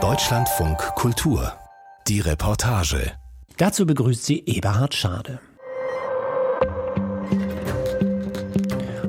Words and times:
Deutschlandfunk 0.00 0.78
Kultur. 0.94 1.52
Die 2.06 2.20
Reportage. 2.20 3.10
Dazu 3.56 3.86
begrüßt 3.86 4.24
sie 4.24 4.44
Eberhard 4.46 4.94
Schade. 4.94 5.40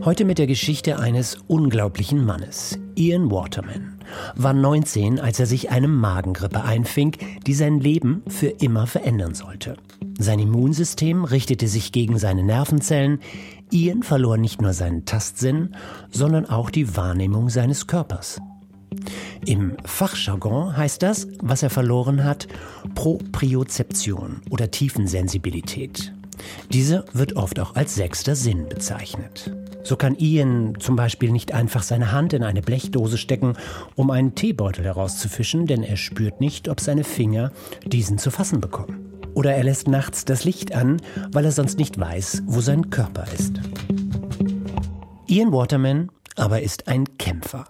Heute 0.04 0.26
mit 0.26 0.40
der 0.40 0.48
Geschichte 0.48 0.98
eines 0.98 1.38
unglaublichen 1.46 2.26
Mannes, 2.26 2.80
Ian 2.96 3.30
Waterman. 3.30 4.00
War 4.36 4.54
19, 4.54 5.20
als 5.20 5.40
er 5.40 5.46
sich 5.46 5.70
eine 5.70 5.88
Magengrippe 5.88 6.64
einfing, 6.64 7.16
die 7.46 7.54
sein 7.54 7.80
Leben 7.80 8.24
für 8.28 8.48
immer 8.48 8.88
verändern 8.88 9.36
sollte. 9.36 9.78
Sein 10.18 10.40
Immunsystem 10.40 11.26
richtete 11.26 11.68
sich 11.68 11.92
gegen 11.92 12.18
seine 12.18 12.42
Nervenzellen. 12.42 13.20
Ian 13.70 14.02
verlor 14.02 14.38
nicht 14.38 14.64
nur 14.64 14.74
seinen 14.74 15.06
Tastsinn, 15.06 15.76
sondern 16.10 16.48
auch 16.48 16.72
die 16.72 16.98
Wahrnehmung 16.98 17.52
seines 17.52 17.86
Körpers. 17.86 18.42
Im 19.46 19.78
Fachjargon 19.86 20.76
heißt 20.76 21.02
das, 21.02 21.28
was 21.42 21.64
er 21.64 21.70
verloren 21.70 22.24
hat, 22.24 22.48
Propriozeption 22.96 24.42
oder 24.50 24.70
Tiefensensibilität. 24.72 26.14
Diese 26.72 27.06
wird 27.14 27.36
oft 27.36 27.60
auch 27.60 27.76
als 27.76 27.96
sechster 27.96 28.36
Sinn 28.36 28.68
bezeichnet. 28.70 29.52
So 29.84 29.96
kann 29.96 30.18
Ian 30.18 30.76
zum 30.80 30.96
Beispiel 30.96 31.32
nicht 31.32 31.54
einfach 31.54 31.84
seine 31.84 32.12
Hand 32.12 32.34
in 32.34 32.44
eine 32.44 32.62
Blechdose 32.62 33.18
stecken, 33.18 33.54
um 33.96 34.12
einen 34.12 34.36
Teebeutel 34.36 34.86
herauszufischen, 34.86 35.66
denn 35.66 35.84
er 35.84 35.98
spürt 35.98 36.42
nicht, 36.42 36.70
ob 36.70 36.80
seine 36.80 37.04
Finger 37.04 37.52
diesen 37.86 38.18
zu 38.18 38.30
fassen 38.30 38.60
bekommen. 38.60 39.10
Oder 39.34 39.54
er 39.54 39.64
lässt 39.64 39.88
nachts 39.88 40.26
das 40.26 40.44
Licht 40.44 40.76
an, 40.76 41.02
weil 41.32 41.46
er 41.46 41.52
sonst 41.52 41.78
nicht 41.78 42.00
weiß, 42.00 42.44
wo 42.46 42.62
sein 42.62 42.90
Körper 42.90 43.26
ist. 43.34 43.60
Ian 45.28 45.52
Waterman 45.54 46.10
aber 46.40 46.62
ist 46.62 46.88
ein 46.88 47.18
Kämpfer. 47.18 47.66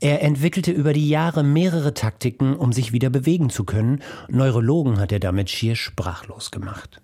Er 0.00 0.22
entwickelte 0.22 0.72
über 0.72 0.92
die 0.92 1.08
Jahre 1.08 1.42
mehrere 1.42 1.94
Taktiken, 1.94 2.54
um 2.54 2.72
sich 2.72 2.92
wieder 2.92 3.10
bewegen 3.10 3.50
zu 3.50 3.64
können. 3.64 4.02
Neurologen 4.28 4.98
hat 4.98 5.12
er 5.12 5.20
damit 5.20 5.50
schier 5.50 5.76
sprachlos 5.76 6.50
gemacht. 6.50 7.00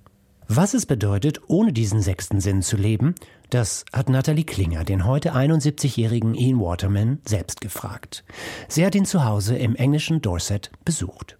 Was 0.48 0.74
es 0.74 0.86
bedeutet, 0.86 1.40
ohne 1.46 1.72
diesen 1.72 2.02
sechsten 2.02 2.40
Sinn 2.40 2.62
zu 2.62 2.76
leben, 2.76 3.14
das 3.48 3.84
hat 3.92 4.08
Natalie 4.08 4.44
Klinger, 4.44 4.84
den 4.84 5.06
heute 5.06 5.34
71-jährigen 5.34 6.34
Ian 6.34 6.60
Waterman, 6.60 7.20
selbst 7.26 7.60
gefragt. 7.60 8.24
Sie 8.68 8.84
hat 8.84 8.94
ihn 8.94 9.06
zu 9.06 9.24
Hause 9.24 9.56
im 9.56 9.76
englischen 9.76 10.20
Dorset 10.20 10.70
besucht. 10.84 11.38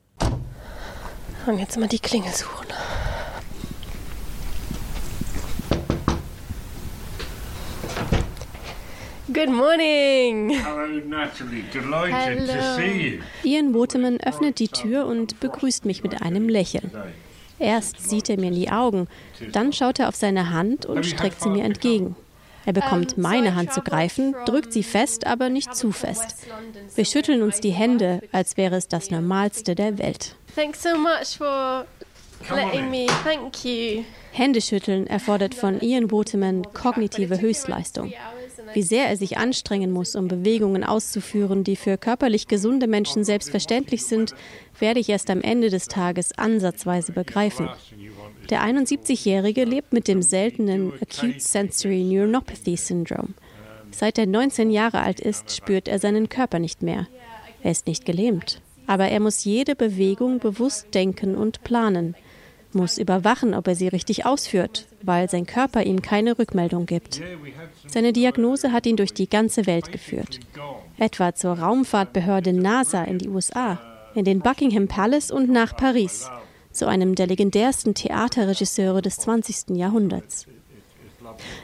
Und 1.47 1.58
jetzt 1.58 1.78
mal 1.78 1.88
die 1.88 1.98
Klingel 1.98 2.32
suchen. 2.32 2.69
Good 9.33 9.50
morning. 9.50 10.50
Hello, 10.50 10.86
Natalie. 11.06 11.64
Delighted 11.72 12.38
Hello. 12.41 12.52
to 12.52 12.77
see 12.77 13.02
you. 13.02 13.22
Ian 13.44 13.72
Waterman 13.72 14.19
öffnet 14.20 14.58
die 14.58 14.69
Tür 14.69 15.06
und 15.06 15.41
begrüßt 15.41 15.86
mich 15.86 16.02
mit 16.02 16.20
einem 16.20 16.48
Lächeln. 16.48 16.91
Erst 17.58 18.10
sieht 18.10 18.28
er 18.28 18.38
mir 18.38 18.48
in 18.48 18.55
die 18.55 18.70
Augen, 18.70 19.06
dann 19.53 19.72
schaut 19.72 20.00
er 20.00 20.08
auf 20.08 20.16
seine 20.16 20.50
Hand 20.50 20.84
und 20.84 21.06
streckt 21.06 21.41
sie 21.41 21.48
mir 21.48 21.64
entgegen. 21.64 22.16
Er 22.66 22.72
bekommt 22.72 23.16
meine 23.16 23.55
Hand 23.55 23.72
zu 23.72 23.80
greifen, 23.80 24.34
drückt 24.44 24.72
sie 24.72 24.83
fest, 24.83 25.27
aber 25.27 25.48
nicht 25.48 25.75
zu 25.75 25.92
fest. 25.92 26.47
Wir 26.94 27.05
schütteln 27.05 27.42
uns 27.42 27.60
die 27.60 27.70
Hände, 27.70 28.22
als 28.33 28.56
wäre 28.56 28.77
es 28.77 28.88
das 28.88 29.10
Normalste 29.10 29.75
der 29.75 29.98
Welt. 29.98 30.36
Thanks 30.55 30.83
so 30.83 30.98
much 30.98 31.38
for 31.38 31.86
letting 32.50 32.84
in. 32.84 32.91
me. 32.91 33.06
Thank 33.25 33.64
you. 33.64 34.05
Händeschütteln 34.33 35.06
erfordert 35.06 35.55
von 35.55 35.80
Ian 35.80 36.10
Waterman 36.10 36.64
kognitive 36.75 37.41
Höchstleistung. 37.41 38.12
Wie 38.74 38.82
sehr 38.82 39.08
er 39.08 39.16
sich 39.16 39.38
anstrengen 39.38 39.91
muss, 39.91 40.14
um 40.16 40.28
Bewegungen 40.28 40.84
auszuführen, 40.84 41.64
die 41.64 41.77
für 41.77 41.98
körperlich 41.98 42.48
gesunde 42.48 42.86
Menschen 42.86 43.24
selbstverständlich 43.24 44.04
sind, 44.04 44.34
werde 44.78 45.00
ich 45.00 45.08
erst 45.08 45.30
am 45.30 45.42
Ende 45.42 45.70
des 45.70 45.88
Tages 45.88 46.36
ansatzweise 46.38 47.12
begreifen. 47.12 47.69
Der 48.50 48.62
71-Jährige 48.62 49.64
lebt 49.64 49.92
mit 49.92 50.09
dem 50.09 50.22
seltenen 50.22 50.92
Acute 51.00 51.41
Sensory 51.41 52.03
Neuronopathy 52.04 52.76
Syndrome. 52.76 53.34
Seit 53.91 54.19
er 54.19 54.26
19 54.26 54.70
Jahre 54.70 55.00
alt 55.00 55.20
ist, 55.20 55.54
spürt 55.54 55.87
er 55.87 55.98
seinen 55.98 56.28
Körper 56.28 56.58
nicht 56.58 56.82
mehr. 56.82 57.06
Er 57.62 57.70
ist 57.70 57.87
nicht 57.87 58.04
gelähmt. 58.04 58.60
Aber 58.87 59.08
er 59.08 59.20
muss 59.20 59.44
jede 59.44 59.76
Bewegung 59.76 60.38
bewusst 60.38 60.94
denken 60.94 61.37
und 61.37 61.62
planen, 61.62 62.16
muss 62.75 62.99
überwachen, 62.99 63.55
ob 63.55 63.69
er 63.69 63.75
sie 63.75 63.88
richtig 63.88 64.27
ausführt, 64.27 64.87
weil 65.03 65.28
sein 65.28 65.47
Körper 65.47 65.83
ihm 65.83 66.03
keine 66.03 66.38
Rückmeldung 66.38 66.87
gibt. 66.87 67.21
Seine 67.87 68.12
Diagnose 68.12 68.72
hat 68.72 68.87
ihn 68.87 68.97
durch 68.97 69.12
die 69.12 69.28
ganze 69.28 69.66
Welt 69.66 69.93
geführt. 69.93 70.41
Etwa 70.99 71.34
zur 71.34 71.59
Raumfahrtbehörde 71.59 72.53
NASA 72.53 73.05
in 73.05 73.19
die 73.19 73.28
USA, 73.28 73.81
in 74.15 74.25
den 74.25 74.41
Buckingham 74.41 74.88
Palace 74.88 75.31
und 75.31 75.50
nach 75.50 75.77
Paris, 75.77 76.28
zu 76.71 76.87
einem 76.87 77.15
der 77.15 77.27
legendärsten 77.27 77.94
Theaterregisseure 77.94 79.03
des 79.03 79.16
20. 79.19 79.77
Jahrhunderts. 79.77 80.47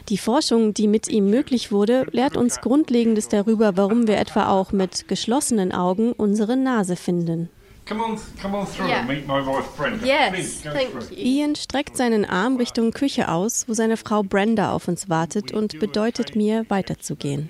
Die 0.08 0.18
Forschung, 0.18 0.72
die 0.74 0.88
mit 0.88 1.08
ihm 1.08 1.30
möglich 1.30 1.72
wurde, 1.72 2.06
lehrt 2.10 2.36
uns 2.36 2.60
Grundlegendes 2.60 3.28
darüber, 3.28 3.76
warum 3.76 4.06
wir 4.06 4.18
etwa 4.18 4.48
auch 4.48 4.72
mit 4.72 5.08
geschlossenen 5.08 5.72
Augen 5.72 6.12
unsere 6.12 6.56
Nase 6.56 6.96
finden. 6.96 7.50
Come 7.88 8.00
on, 8.02 8.18
come 8.42 8.54
on 8.54 8.66
through 8.66 8.88
Yeah. 8.88 9.00
and 9.00 9.08
meet 9.08 9.26
my 9.26 9.40
wife 9.40 9.74
Brenda. 9.76 10.04
Yes, 10.06 10.30
Please 10.34 10.60
go 10.62 10.72
thank 10.72 10.90
through. 10.90 11.16
you. 11.16 11.24
Ian 11.24 11.54
streckt 11.54 11.96
seinen 11.96 12.26
Arm 12.26 12.56
Richtung 12.56 12.90
Küche 12.92 13.28
aus, 13.30 13.64
wo 13.66 13.72
seine 13.72 13.96
Frau 13.96 14.22
Brenda 14.22 14.72
auf 14.72 14.88
uns 14.88 15.08
wartet 15.08 15.52
und 15.52 15.78
bedeutet 15.80 16.36
mir, 16.36 16.66
weiterzugehen. 16.68 17.48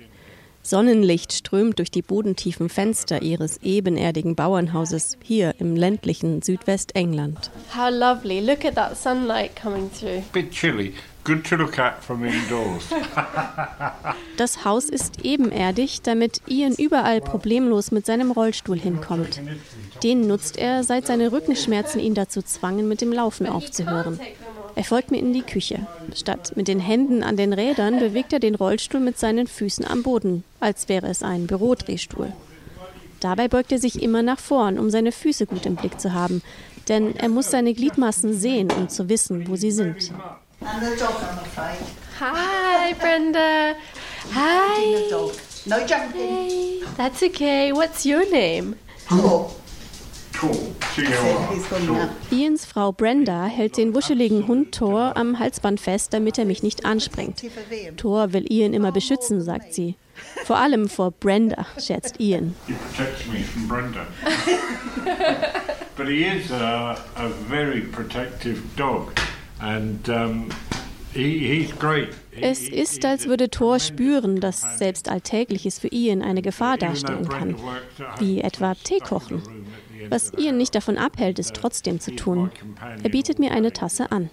Sonnenlicht 0.69 1.33
strömt 1.33 1.79
durch 1.79 1.89
die 1.89 2.03
bodentiefen 2.03 2.69
Fenster 2.69 3.23
ihres 3.23 3.57
ebenerdigen 3.63 4.35
Bauernhauses 4.35 5.17
hier 5.23 5.55
im 5.57 5.75
ländlichen 5.75 6.43
Südwestengland. 6.43 7.49
How 7.75 7.89
lovely. 7.91 8.39
Look 8.39 8.63
at 8.65 8.75
that 8.75 8.95
sunlight 8.95 9.55
coming 9.55 9.89
through. 9.91 10.21
Bit 10.31 10.51
chilly. 10.51 10.93
Good 11.23 11.43
to 11.47 11.55
look 11.55 11.77
at 11.79 12.03
from 12.03 12.23
indoors. 12.23 12.83
Das 14.37 14.63
Haus 14.63 14.85
ist 14.85 15.25
ebenerdig, 15.25 16.01
damit 16.01 16.41
Ian 16.47 16.73
überall 16.73 17.19
problemlos 17.19 17.91
mit 17.91 18.05
seinem 18.05 18.31
Rollstuhl 18.31 18.79
hinkommt. 18.79 19.41
Den 20.01 20.27
nutzt 20.27 20.57
er, 20.57 20.85
seit 20.85 21.07
seine 21.07 21.33
Rückenschmerzen 21.33 21.99
ihn 21.99 22.13
dazu 22.13 22.41
zwangen, 22.41 22.87
mit 22.87 23.01
dem 23.01 23.11
Laufen 23.11 23.47
aufzuhören. 23.47 24.17
Er 24.79 24.85
folgt 24.85 25.11
mir 25.11 25.17
in 25.17 25.33
die 25.33 25.41
Küche. 25.41 25.85
Statt 26.15 26.53
mit 26.55 26.69
den 26.69 26.79
Händen 26.79 27.21
an 27.21 27.35
den 27.35 27.51
Rädern 27.51 27.99
bewegt 27.99 28.31
er 28.31 28.39
den 28.39 28.55
Rollstuhl 28.55 29.01
mit 29.01 29.19
seinen 29.19 29.45
Füßen 29.45 29.83
am 29.85 30.03
Boden, 30.03 30.45
als 30.61 30.87
wäre 30.87 31.07
es 31.07 31.21
ein 31.21 31.47
Bürodrehstuhl. 31.47 32.31
Dabei 33.19 33.49
beugt 33.49 33.73
er 33.73 33.79
sich 33.79 34.01
immer 34.01 34.21
nach 34.21 34.39
vorn, 34.39 34.79
um 34.79 34.89
seine 34.89 35.11
Füße 35.11 35.47
gut 35.47 35.65
im 35.65 35.75
Blick 35.75 35.99
zu 35.99 36.13
haben, 36.13 36.41
denn 36.87 37.13
er 37.17 37.27
muss 37.27 37.51
seine 37.51 37.73
Gliedmaßen 37.73 38.33
sehen, 38.33 38.71
um 38.71 38.87
zu 38.87 39.09
wissen, 39.09 39.49
wo 39.49 39.57
sie 39.57 39.71
sind. 39.71 40.13
Hi, 42.21 42.93
Brenda. 43.01 43.73
Hi. 44.33 45.11
No 45.65 45.75
jumping. 45.79 46.21
Hey. 46.21 46.83
That's 46.95 47.21
okay. 47.21 47.73
What's 47.73 48.05
your 48.05 48.23
name? 48.31 48.77
Cool. 49.11 49.51
Ians 52.31 52.65
Frau 52.65 52.91
Brenda 52.91 53.45
hält 53.45 53.77
den 53.77 53.93
wuscheligen 53.93 54.47
Hund 54.47 54.73
Thor 54.73 55.15
am 55.17 55.39
Halsband 55.39 55.79
fest, 55.79 56.13
damit 56.13 56.37
er 56.37 56.45
mich 56.45 56.63
nicht 56.63 56.85
anspringt. 56.85 57.43
Thor 57.97 58.33
will 58.33 58.51
Ian 58.51 58.73
immer 58.73 58.91
beschützen, 58.91 59.41
sagt 59.41 59.73
sie. 59.73 59.95
Vor 60.45 60.57
allem 60.57 60.89
vor 60.89 61.11
Brenda, 61.11 61.65
scherzt 61.79 62.19
Ian. 62.19 62.55
But 65.95 66.07
he 66.07 66.23
is 66.23 66.51
a, 66.51 66.91
a 67.15 67.29
very 67.49 67.81
protective 67.81 68.61
dog. 68.77 69.11
And 69.59 70.07
um, 70.07 70.49
Es 72.39 72.69
ist, 72.69 73.03
als 73.03 73.27
würde 73.27 73.49
Thor 73.49 73.79
spüren, 73.79 74.39
dass 74.39 74.77
selbst 74.77 75.09
Alltägliches 75.09 75.79
für 75.79 75.87
Ian 75.87 76.21
eine 76.21 76.41
Gefahr 76.41 76.77
darstellen 76.77 77.27
kann, 77.27 77.55
wie 78.19 78.41
etwa 78.41 78.75
Tee 78.75 78.99
kochen. 78.99 79.41
Was 80.09 80.31
Ian 80.37 80.57
nicht 80.57 80.75
davon 80.75 80.97
abhält, 80.97 81.39
es 81.39 81.51
trotzdem 81.51 81.99
zu 81.99 82.15
tun. 82.15 82.51
Er 83.03 83.09
bietet 83.09 83.39
mir 83.39 83.51
eine 83.51 83.73
Tasse 83.73 84.11
an. 84.11 84.29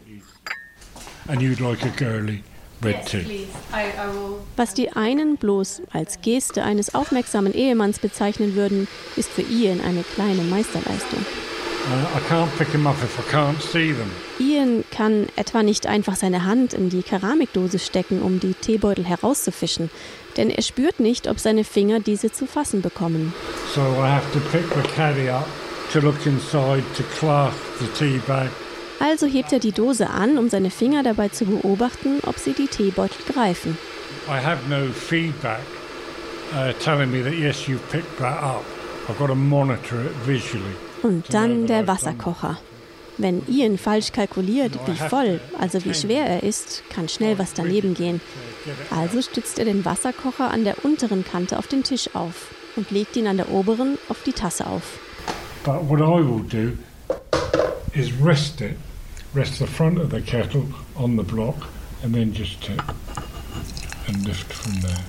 And 1.29 1.43
you'd 1.43 1.61
like 1.61 1.85
a 1.85 1.91
girly 1.97 2.45
red 2.83 3.05
tea. 3.05 3.25
Please. 3.25 3.49
I, 3.73 3.89
I 3.99 4.07
will. 4.15 4.39
Was 4.57 4.75
die 4.75 4.91
einen 4.93 5.37
bloß 5.37 5.83
als 5.93 6.21
Geste 6.21 6.63
eines 6.63 6.95
aufmerksamen 6.95 7.53
Ehemanns 7.53 7.99
bezeichnen 7.99 8.55
würden, 8.55 8.87
ist 9.17 9.31
für 9.31 9.43
Ian 9.43 9.81
eine 9.81 10.03
kleine 10.03 10.43
Meisterleistung. 10.43 11.21
Uh, 11.89 12.19
I 12.19 12.21
can't 12.29 12.49
pick 12.59 12.71
them 12.73 12.87
up 12.87 12.97
if 13.03 13.19
I 13.19 13.23
can't 13.33 13.61
see 13.61 13.93
them. 13.93 14.11
Ian 14.41 14.85
kann 14.91 15.27
etwa 15.37 15.62
nicht 15.62 15.87
einfach 15.87 16.17
seine 16.17 16.45
Hand 16.45 16.75
in 16.75 16.91
die 16.91 17.03
Keramikdose 17.03 17.79
stecken, 17.79 18.23
um 18.23 18.41
die 18.41 18.55
Teebeutel 18.55 19.05
herauszufischen, 19.05 19.91
denn 20.37 20.50
er 20.50 20.62
spürt 20.62 21.00
nicht, 21.00 21.29
ob 21.29 21.41
seine 21.41 21.65
Finger 21.65 22.00
diese 22.00 22.31
zu 22.31 22.47
fassen 22.47 22.83
bekommen. 22.83 23.33
So 23.75 23.81
I 23.81 24.09
have 24.09 24.31
to 24.33 24.41
pick 24.50 24.65
the 24.75 24.88
caddy 24.94 25.29
up 25.29 25.47
to 25.93 26.00
look 26.00 26.27
inside 26.27 26.85
to 26.97 27.03
clasp 27.19 27.59
the 27.79 27.87
tea 27.99 28.19
bag. 28.27 28.50
Also 28.99 29.27
hebt 29.27 29.53
er 29.53 29.59
die 29.59 29.73
Dose 29.73 30.09
an, 30.09 30.38
um 30.38 30.49
seine 30.49 30.71
Finger 30.71 31.03
dabei 31.03 31.29
zu 31.29 31.44
beobachten, 31.44 32.21
ob 32.25 32.38
sie 32.38 32.53
die 32.53 32.67
Teebeutel 32.67 33.19
greifen. 33.33 33.77
I 34.29 34.43
have 34.43 34.69
no 34.69 34.91
feedback 34.93 35.61
uh, 36.53 36.73
telling 36.83 37.11
me 37.11 37.23
that 37.23 37.35
yes, 37.35 37.69
you've 37.69 37.87
picked 37.91 38.19
that 38.19 38.43
up. 38.43 38.65
I've 39.09 39.19
got 39.19 39.29
to 39.29 39.35
monitor 39.35 40.00
it 40.00 40.12
visually. 40.25 40.75
Und 41.03 41.33
dann 41.33 41.67
der 41.67 41.87
Wasserkocher. 41.87 42.59
Wenn 43.19 43.43
Ian 43.49 43.79
falsch 43.79 44.13
kalkuliert, 44.13 44.79
wie 44.87 45.09
voll, 45.09 45.41
also 45.59 45.83
wie 45.85 45.95
schwer 45.95 46.27
er 46.27 46.43
ist, 46.43 46.83
kann 46.91 47.09
schnell 47.09 47.39
was 47.39 47.55
daneben 47.55 47.95
gehen. 47.95 48.21
Also 48.91 49.23
stützt 49.23 49.59
er 49.59 49.65
den 49.65 49.85
Wasserkocher 49.85 50.51
an 50.51 50.65
der 50.65 50.85
unteren 50.85 51.25
Kante 51.25 51.59
auf 51.59 51.67
den 51.67 51.83
Tisch 51.83 52.11
auf 52.15 52.55
und 52.77 52.91
legt 52.91 53.17
ihn 53.17 53.27
an 53.27 53.39
der 53.39 53.51
oberen 53.51 53.99
auf 54.09 54.23
die 54.25 54.33
Tasse 54.33 54.67
auf. 54.67 54.99
But 55.65 55.89
what 55.89 56.01
I 56.01 56.23
will 56.23 56.43
do 56.43 56.77
is 57.95 58.13
rest 58.23 58.61
it, 58.61 58.77
rest 59.35 59.59
the 59.59 59.67
front 59.67 59.99
of 59.99 60.11
the 60.11 60.21
kettle 60.21 60.65
on 60.95 61.17
the 61.17 61.25
block, 61.25 61.69
and 62.03 62.15
then 62.15 62.33
just 62.35 62.61
tip 62.61 62.83
and 64.09 64.27
lift 64.27 64.53
from 64.53 64.81
there. 64.83 65.05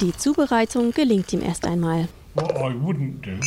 Die 0.00 0.12
Zubereitung 0.16 0.92
gelingt 0.92 1.32
ihm 1.32 1.42
erst 1.42 1.66
einmal. 1.66 2.08
What 2.34 2.52
I 2.52 2.72
wouldn't 2.72 3.22
do 3.22 3.38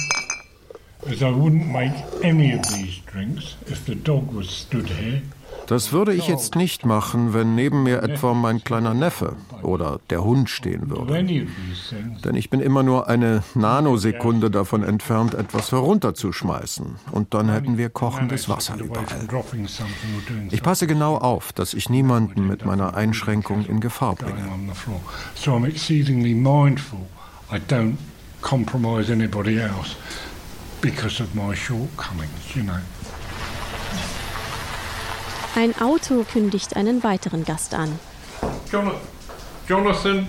Das 5.67 5.91
würde 5.91 6.13
ich 6.13 6.27
jetzt 6.27 6.55
nicht 6.55 6.85
machen, 6.85 7.33
wenn 7.33 7.55
neben 7.55 7.83
mir 7.83 8.03
etwa 8.03 8.33
mein 8.33 8.63
kleiner 8.63 8.93
Neffe 8.93 9.35
oder 9.61 9.99
der 10.09 10.23
Hund 10.23 10.49
stehen 10.49 10.89
würde. 10.89 11.15
any 11.15 11.43
of 11.43 11.47
these 11.47 11.95
things. 11.95 12.21
Denn 12.21 12.35
ich 12.35 12.49
bin 12.49 12.59
immer 12.59 12.83
nur 12.83 13.07
eine 13.07 13.43
Nanosekunde 13.55 14.51
davon 14.51 14.83
entfernt, 14.83 15.35
etwas 15.35 15.71
herunterzuschmeißen. 15.71 16.95
Und 17.11 17.33
dann 17.33 17.49
hätten 17.49 17.77
wir 17.77 17.89
kochendes 17.89 18.49
Wasser 18.49 18.75
überall. 18.77 19.05
Ich 20.51 20.63
passe 20.63 20.85
genau 20.85 21.17
auf, 21.17 21.53
dass 21.53 21.73
ich 21.73 21.89
niemanden 21.89 22.45
mit 22.45 22.65
meiner 22.65 22.95
Einschränkung 22.95 23.65
in 23.65 23.79
Gefahr 23.79 24.15
bringe. 24.15 24.49
So 25.35 25.53
I'm 25.53 25.65
exceedingly 25.65 26.33
mindful 26.33 26.99
I 27.51 27.57
don't 27.69 27.95
compromise 28.41 29.11
anybody 29.11 29.59
else 29.59 29.95
because 30.81 31.21
of 31.21 31.33
my 31.35 31.55
shortcomings, 31.55 32.55
you 32.55 32.63
know. 32.63 32.79
Ein 35.55 35.73
Auto 35.81 36.23
kündigt 36.31 36.75
einen 36.75 37.03
weiteren 37.03 37.43
Gast 37.43 37.73
an. 37.73 37.99
Jonathan, 38.71 38.99
Jonathan, 39.67 40.27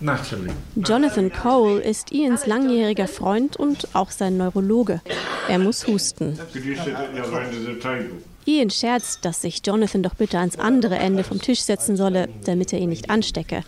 Natalie. 0.00 0.52
Jonathan 0.76 1.32
Cole 1.32 1.80
ist 1.80 2.12
Ians 2.12 2.46
langjähriger 2.46 3.08
Freund 3.08 3.56
und 3.56 3.88
auch 3.94 4.10
sein 4.10 4.36
Neurologe. 4.36 5.00
Er 5.48 5.58
muss 5.58 5.86
husten. 5.86 6.38
Could 6.52 6.64
you 6.64 6.74
sit 6.74 6.94
at 6.94 7.08
the 7.14 7.20
other 7.20 7.40
end 7.40 7.54
of 7.54 7.64
the 7.66 7.80
table? 7.80 8.10
Ian 8.46 8.70
scherzt, 8.70 9.24
dass 9.24 9.42
sich 9.42 9.60
Jonathan 9.64 10.02
doch 10.02 10.14
bitte 10.14 10.38
ans 10.38 10.58
andere 10.58 10.96
Ende 10.96 11.24
vom 11.24 11.40
Tisch 11.40 11.60
setzen 11.60 11.96
solle, 11.96 12.28
damit 12.44 12.72
er 12.72 12.78
ihn 12.78 12.88
nicht 12.88 13.10
anstecke. 13.10 13.64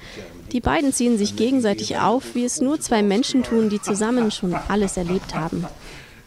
Die 0.52 0.60
beiden 0.60 0.92
ziehen 0.92 1.16
sich 1.18 1.36
gegenseitig 1.36 1.98
auf, 1.98 2.34
wie 2.34 2.44
es 2.44 2.60
nur 2.60 2.80
zwei 2.80 3.02
Menschen 3.02 3.42
tun, 3.42 3.68
die 3.68 3.80
zusammen 3.80 4.30
schon 4.30 4.54
alles 4.68 4.96
erlebt 4.96 5.34
haben. 5.34 5.64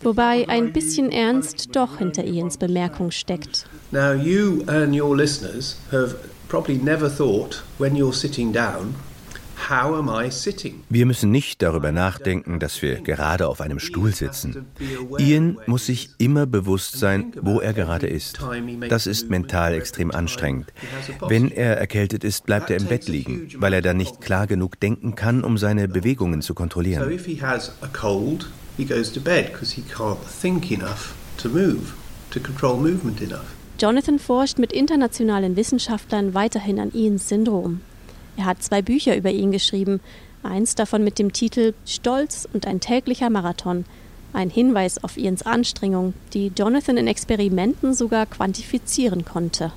Wobei 0.04 0.50
ein 0.50 0.74
bisschen 0.74 1.12
Ernst 1.12 1.76
doch 1.76 1.98
hinter 1.98 2.26
Ians 2.26 2.58
Bemerkung 2.58 3.12
steckt. 3.12 3.68
Now, 3.92 4.14
you 4.14 4.64
and 4.68 4.94
your 4.94 5.16
listeners 5.16 5.78
have 5.92 6.16
probably 6.50 6.76
never 6.76 7.10
thought 7.10 7.64
when 7.78 7.96
you're 7.96 8.14
sitting 8.14 8.52
down, 8.52 8.96
how 9.70 9.96
am 9.96 10.10
I 10.10 10.30
sitting? 10.30 10.84
Wir 10.90 11.06
müssen 11.06 11.32
nicht 11.32 11.62
darüber 11.62 11.92
nachdenken, 11.94 12.60
dass 12.60 12.82
wir 12.82 13.00
gerade 13.02 13.48
auf 13.48 13.62
einem 13.62 13.80
Stuhl 13.80 14.14
sitzen. 14.14 14.66
Ian 15.18 15.58
muss 15.68 15.86
sich 15.86 16.10
immer 16.18 16.46
bewusst 16.46 17.00
sein, 17.00 17.32
wo 17.42 17.62
er 17.62 17.74
gerade 17.74 18.08
ist. 18.08 18.40
Das 18.90 19.08
ist 19.08 19.30
mental 19.30 19.74
extrem 19.74 20.12
anstrengend. 20.12 20.74
Wenn 21.28 21.50
er 21.50 21.78
erkältet 21.78 22.26
ist, 22.26 22.46
bleibt 22.46 22.70
er 22.70 22.78
im 22.78 22.88
Bett 22.88 23.08
liegen, 23.08 23.50
weil 23.58 23.72
er 23.74 23.82
dann 23.82 23.98
nicht 23.98 24.20
klar 24.20 24.48
genug 24.48 24.80
denken 24.80 25.16
kann, 25.16 25.44
um 25.46 25.58
seine 25.58 25.88
Bewegungen 25.88 26.42
zu 26.42 26.54
kontrollieren. 26.54 27.10
He 28.78 28.86
goes 28.86 29.12
to 29.12 29.20
bed 29.20 29.52
because 29.52 29.76
he 29.76 29.82
can't 29.82 30.20
think 30.20 30.72
enough 30.72 31.14
to 31.38 31.50
move, 31.50 31.94
to 32.32 32.40
control 32.40 32.78
movement 32.78 33.22
enough. 33.22 33.56
Jonathan 33.80 34.20
forscht 34.20 34.60
mit 34.60 34.72
internationalen 34.72 35.56
Wissenschaftlern 35.56 36.34
weiterhin 36.34 36.80
an 36.80 36.92
Ians 36.94 37.28
Syndrom. 37.28 37.82
Er 38.38 38.46
hat 38.46 38.64
zwei 38.64 38.82
Bücher 38.82 39.16
über 39.16 39.32
ihn 39.32 39.52
geschrieben, 39.52 40.00
eins 40.44 40.76
davon 40.76 41.04
mit 41.04 41.20
dem 41.20 41.34
Titel 41.34 41.74
Stolz 41.86 42.48
und 42.54 42.68
ein 42.68 42.80
täglicher 42.80 43.30
Marathon, 43.30 43.86
ein 44.34 44.50
Hinweis 44.50 45.04
auf 45.04 45.18
Ians 45.18 45.44
Anstrengung, 45.44 46.14
die 46.34 46.52
Jonathan 46.56 46.98
in 46.98 47.08
Experimenten 47.08 47.94
sogar 47.94 48.26
quantifizieren 48.26 49.26
konnte. 49.26 49.72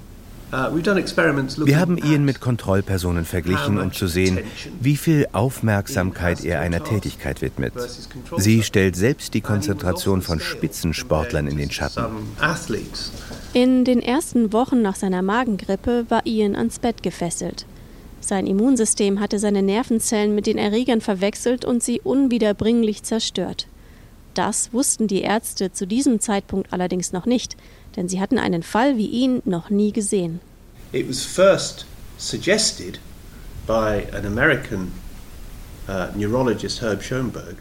Wir 0.56 1.78
haben 1.78 1.98
Ian 1.98 2.14
at 2.14 2.20
mit 2.20 2.40
Kontrollpersonen 2.40 3.26
verglichen, 3.26 3.78
um 3.78 3.92
zu 3.92 4.06
sehen, 4.06 4.38
wie 4.80 4.96
viel 4.96 5.26
Aufmerksamkeit 5.32 6.44
er 6.46 6.60
einer 6.60 6.82
Tätigkeit 6.82 7.42
widmet. 7.42 7.74
Sie 8.38 8.62
stellt 8.62 8.96
selbst 8.96 9.34
die 9.34 9.42
Konzentration 9.42 10.22
von 10.22 10.40
Spitzensportlern 10.40 11.46
in 11.46 11.58
den 11.58 11.70
Schatten. 11.70 12.06
In 13.52 13.84
den 13.84 14.00
ersten 14.00 14.54
Wochen 14.54 14.80
nach 14.80 14.96
seiner 14.96 15.20
Magengrippe 15.20 16.06
war 16.08 16.24
Ian 16.24 16.56
ans 16.56 16.78
Bett 16.78 17.02
gefesselt. 17.02 17.66
Sein 18.20 18.46
Immunsystem 18.46 19.20
hatte 19.20 19.38
seine 19.38 19.62
Nervenzellen 19.62 20.34
mit 20.34 20.46
den 20.46 20.56
Erregern 20.56 21.02
verwechselt 21.02 21.66
und 21.66 21.82
sie 21.82 22.00
unwiederbringlich 22.00 23.02
zerstört. 23.02 23.68
Das 24.32 24.72
wussten 24.72 25.06
die 25.06 25.22
Ärzte 25.22 25.72
zu 25.72 25.86
diesem 25.86 26.20
Zeitpunkt 26.20 26.72
allerdings 26.72 27.12
noch 27.12 27.24
nicht, 27.24 27.56
denn 27.96 28.08
sie 28.08 28.20
hatten 28.20 28.38
einen 28.38 28.62
Fall 28.62 28.96
wie 28.96 29.06
ihn 29.06 29.43
noch 29.44 29.70
nie 29.70 29.93
gesehen. 29.93 30.40
It 30.93 31.08
was 31.08 31.25
first 31.25 31.87
suggested 32.19 32.98
by 33.66 34.06
an 34.12 34.25
American 34.25 34.93
uh, 35.88 36.08
neurologist, 36.14 36.81
Herb 36.81 37.02
Schoenberg. 37.02 37.56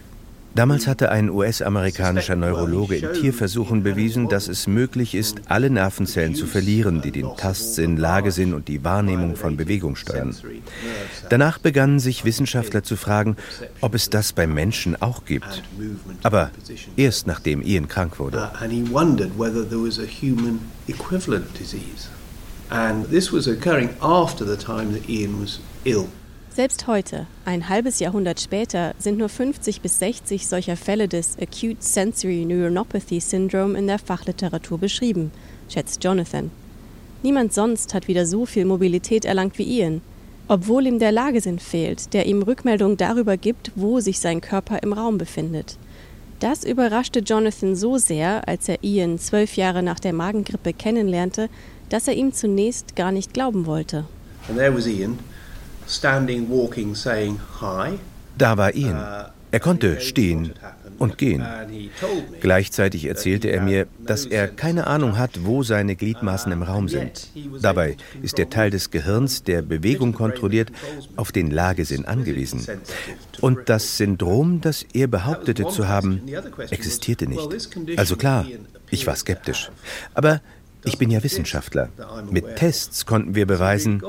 Damals 0.55 0.87
hatte 0.87 1.11
ein 1.11 1.29
US-amerikanischer 1.29 2.37
Neurologe 2.37 2.95
in 2.95 3.13
Tierversuchen 3.13 3.83
bewiesen, 3.83 4.29
dass 4.29 4.47
es 4.47 4.67
möglich 4.67 5.13
ist, 5.13 5.41
alle 5.47 5.69
Nervenzellen 5.69 6.33
zu 6.33 6.47
verlieren, 6.47 7.01
die 7.01 7.11
den 7.11 7.35
Tastsinn, 7.35 7.97
Lagesinn 7.97 8.53
und 8.53 8.69
die 8.69 8.81
Wahrnehmung 8.85 9.35
von 9.35 9.57
Bewegung 9.57 9.97
steuern. 9.97 10.33
Danach 11.29 11.57
begannen 11.57 11.99
sich 11.99 12.23
Wissenschaftler 12.23 12.83
zu 12.83 12.95
fragen, 12.95 13.35
ob 13.81 13.95
es 13.95 14.09
das 14.09 14.31
beim 14.31 14.53
Menschen 14.53 15.01
auch 15.01 15.25
gibt. 15.25 15.61
Aber 16.23 16.51
erst 16.95 17.27
nachdem 17.27 17.61
Ian 17.61 17.89
krank 17.89 18.17
wurde. 18.17 18.49
Uh, 22.71 22.75
and 22.75 23.09
this 23.11 23.31
was 23.31 23.47
occurring 23.47 23.89
after 24.01 24.43
the 24.43 24.57
time 24.57 24.91
that 24.93 25.07
Ian 25.07 25.39
was 25.39 25.59
ill. 25.83 26.07
Selbst 26.55 26.87
heute, 26.87 27.27
ein 27.43 27.67
halbes 27.67 27.99
Jahrhundert 27.99 28.39
später, 28.39 28.93
sind 28.97 29.17
nur 29.17 29.27
50 29.27 29.81
bis 29.81 29.99
60 29.99 30.47
solcher 30.47 30.77
Fälle 30.77 31.09
des 31.09 31.37
Acute 31.37 31.75
Sensory 31.81 32.45
Neuronopathy 32.45 33.19
Syndrome 33.19 33.77
in 33.77 33.87
der 33.87 33.99
Fachliteratur 33.99 34.77
beschrieben, 34.77 35.33
schätzt 35.67 36.01
Jonathan. 36.01 36.51
Niemand 37.23 37.53
sonst 37.53 37.93
hat 37.93 38.07
wieder 38.07 38.25
so 38.25 38.45
viel 38.45 38.63
Mobilität 38.63 39.25
erlangt 39.25 39.57
wie 39.57 39.63
Ian, 39.63 39.99
obwohl 40.47 40.87
ihm 40.87 40.97
der 40.97 41.11
Lagesinn 41.11 41.59
fehlt, 41.59 42.13
der 42.13 42.25
ihm 42.25 42.41
Rückmeldung 42.41 42.95
darüber 42.95 43.35
gibt, 43.35 43.73
wo 43.75 43.99
sich 43.99 44.21
sein 44.21 44.39
Körper 44.39 44.81
im 44.81 44.93
Raum 44.93 45.17
befindet. 45.17 45.77
Das 46.39 46.63
überraschte 46.63 47.19
Jonathan 47.19 47.75
so 47.75 47.97
sehr, 47.97 48.47
als 48.47 48.69
er 48.69 48.81
Ian 48.81 49.19
zwölf 49.19 49.57
Jahre 49.57 49.83
nach 49.83 49.99
der 49.99 50.13
Magengrippe 50.13 50.71
kennenlernte, 50.71 51.49
dass 51.89 52.07
er 52.07 52.13
ihm 52.13 52.31
zunächst 52.31 52.95
gar 52.95 53.11
nicht 53.11 53.33
glauben 53.33 53.65
wollte. 53.65 54.05
And 54.47 54.57
there 54.57 54.73
was 54.73 54.87
Ian, 54.87 55.19
Da 58.37 58.57
war 58.57 58.75
Ian. 58.75 59.31
Er 59.51 59.59
konnte 59.59 60.01
stehen 60.01 60.53
und 60.97 61.17
gehen. 61.17 61.45
Gleichzeitig 62.41 63.05
erzählte 63.05 63.49
er 63.49 63.61
mir, 63.61 63.87
dass 63.99 64.25
er 64.25 64.47
keine 64.47 64.87
Ahnung 64.87 65.17
hat, 65.17 65.45
wo 65.45 65.63
seine 65.63 65.95
Gliedmaßen 65.95 66.51
im 66.51 66.63
Raum 66.63 66.89
sind. 66.89 67.29
Dabei 67.61 67.97
ist 68.21 68.37
der 68.37 68.49
Teil 68.49 68.69
des 68.69 68.91
Gehirns, 68.91 69.43
der 69.43 69.61
Bewegung 69.61 70.13
kontrolliert, 70.13 70.71
auf 71.15 71.31
den 71.31 71.51
Lagesinn 71.51 72.05
angewiesen. 72.05 72.65
Und 73.41 73.69
das 73.69 73.97
Syndrom, 73.97 74.61
das 74.61 74.85
er 74.93 75.07
behauptete 75.07 75.67
zu 75.67 75.87
haben, 75.87 76.21
existierte 76.69 77.27
nicht. 77.27 77.47
Also 77.97 78.15
klar, 78.15 78.45
ich 78.89 79.07
war 79.07 79.15
skeptisch. 79.15 79.71
Aber 80.13 80.41
ich 80.85 80.97
bin 80.97 81.11
ja 81.11 81.23
Wissenschaftler. 81.23 81.89
Mit 82.29 82.55
Tests 82.55 83.05
konnten 83.05 83.35
wir 83.35 83.45
beweisen, 83.45 84.01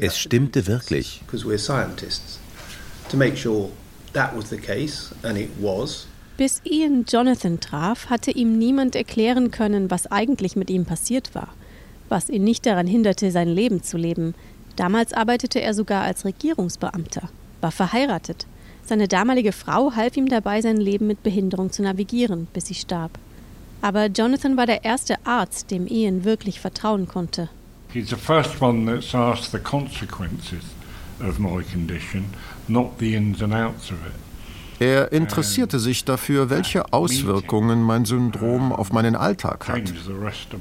es 0.00 0.18
stimmte 0.18 0.66
wirklich. 0.66 1.22
Bis 6.36 6.60
Ian 6.64 7.04
Jonathan 7.08 7.60
traf, 7.60 8.10
hatte 8.10 8.32
ihm 8.32 8.58
niemand 8.58 8.96
erklären 8.96 9.50
können, 9.50 9.90
was 9.90 10.10
eigentlich 10.10 10.56
mit 10.56 10.68
ihm 10.68 10.84
passiert 10.84 11.34
war. 11.34 11.48
Was 12.08 12.28
ihn 12.28 12.44
nicht 12.44 12.66
daran 12.66 12.86
hinderte, 12.86 13.30
sein 13.30 13.48
Leben 13.48 13.82
zu 13.82 13.96
leben. 13.96 14.34
Damals 14.76 15.12
arbeitete 15.12 15.60
er 15.60 15.74
sogar 15.74 16.02
als 16.02 16.24
Regierungsbeamter, 16.24 17.28
war 17.60 17.70
verheiratet. 17.70 18.46
Seine 18.84 19.08
damalige 19.08 19.52
Frau 19.52 19.92
half 19.94 20.16
ihm 20.16 20.28
dabei, 20.28 20.60
sein 20.60 20.76
Leben 20.76 21.06
mit 21.06 21.22
Behinderung 21.22 21.70
zu 21.70 21.82
navigieren, 21.82 22.48
bis 22.52 22.66
sie 22.66 22.74
starb. 22.74 23.12
Aber 23.84 24.06
Jonathan 24.06 24.56
war 24.56 24.64
der 24.64 24.82
erste 24.82 25.16
Arzt, 25.26 25.70
dem 25.70 25.86
Ian 25.86 26.24
wirklich 26.24 26.58
vertrauen 26.58 27.06
konnte. 27.06 27.50
He's 27.92 28.08
the 28.08 28.16
first 28.16 28.62
one 28.62 28.86
that's 28.86 29.14
asked 29.14 29.52
the 29.52 29.58
consequences 29.58 30.62
of 31.20 31.38
my 31.38 31.62
condition 31.62 32.24
not 32.66 32.92
the 32.98 33.14
ins 33.14 33.42
and 33.42 33.52
outs 33.52 33.90
of 33.90 33.98
it. 34.06 34.14
Er 34.80 35.12
interessierte 35.12 35.78
sich 35.78 36.02
dafür, 36.06 36.48
welche 36.48 36.94
Auswirkungen 36.94 37.82
mein 37.82 38.06
Syndrom 38.06 38.72
auf 38.72 38.90
meinen 38.90 39.16
Alltag 39.16 39.68
hat. 39.68 39.82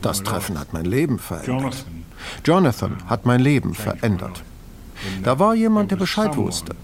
Das 0.01 0.19
my 0.19 0.25
Treffen 0.25 0.59
hat 0.59 0.73
mein 0.73 0.83
Leben 0.83 1.17
verändert. 1.17 1.47
Jonathan 1.47 2.05
Jonathan 2.43 3.09
hat 3.09 3.25
mein 3.25 3.39
Leben 3.39 3.73
verändert. 3.73 4.43
Da 5.23 5.39
war 5.39 5.55
jemand, 5.55 5.91
der 5.91 5.95
Bescheid 5.95 6.35
wusste. 6.35 6.75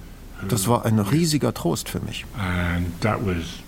Das 0.48 0.69
war 0.69 0.86
ein 0.86 1.00
riesiger 1.00 1.53
Trost 1.53 1.89
für 1.89 2.00
mich. 2.00 2.25
and 2.38 3.01
that 3.01 3.19
was 3.25 3.60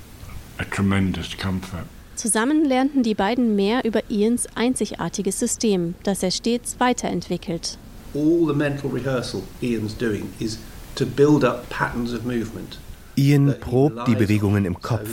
a 0.58 0.64
tremendous 0.64 1.38
comfort. 1.38 1.86
Zusammen 2.22 2.66
lernten 2.66 3.02
die 3.02 3.16
beiden 3.16 3.56
mehr 3.56 3.84
über 3.84 4.02
Ians 4.12 4.48
einzigartiges 4.54 5.40
System, 5.40 5.96
das 6.04 6.22
er 6.22 6.30
stets 6.30 6.76
weiterentwickelt. 6.78 7.80
All 8.14 8.46
the 8.46 8.54
mental 8.54 8.92
rehearsal 8.92 9.42
Ian's 9.60 9.98
doing 9.98 10.32
is 10.38 10.60
to 10.94 11.08
build 11.08 11.44
up 11.44 11.68
patterns 11.72 12.14
of 12.14 12.24
movement. 12.24 12.78
Ian 13.16 13.56
probt 13.60 14.08
die 14.08 14.14
Bewegungen 14.14 14.66
im 14.66 14.80
Kopf. 14.80 15.10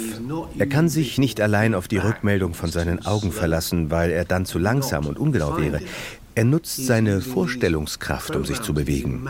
Er 0.59 0.67
kann 0.67 0.91
sich 0.91 1.17
nicht 1.17 1.41
allein 1.41 1.75
auf 1.75 1.89
die 1.89 1.97
Rückmeldung 1.97 2.53
von 2.53 2.71
seinen 2.71 3.07
Augen 3.07 3.33
verlassen, 3.33 3.91
weil 3.91 4.11
er 4.11 4.27
dann 4.27 4.45
zu 4.45 4.59
langsam 4.59 5.07
und 5.07 5.19
ungenau 5.19 5.57
wäre. 5.57 5.81
Er 6.35 6.45
nutzt 6.45 6.85
seine 6.85 7.23
Vorstellungskraft, 7.23 8.37
um 8.37 8.45
sich 8.45 8.61
zu 8.61 8.75
bewegen. 8.75 9.27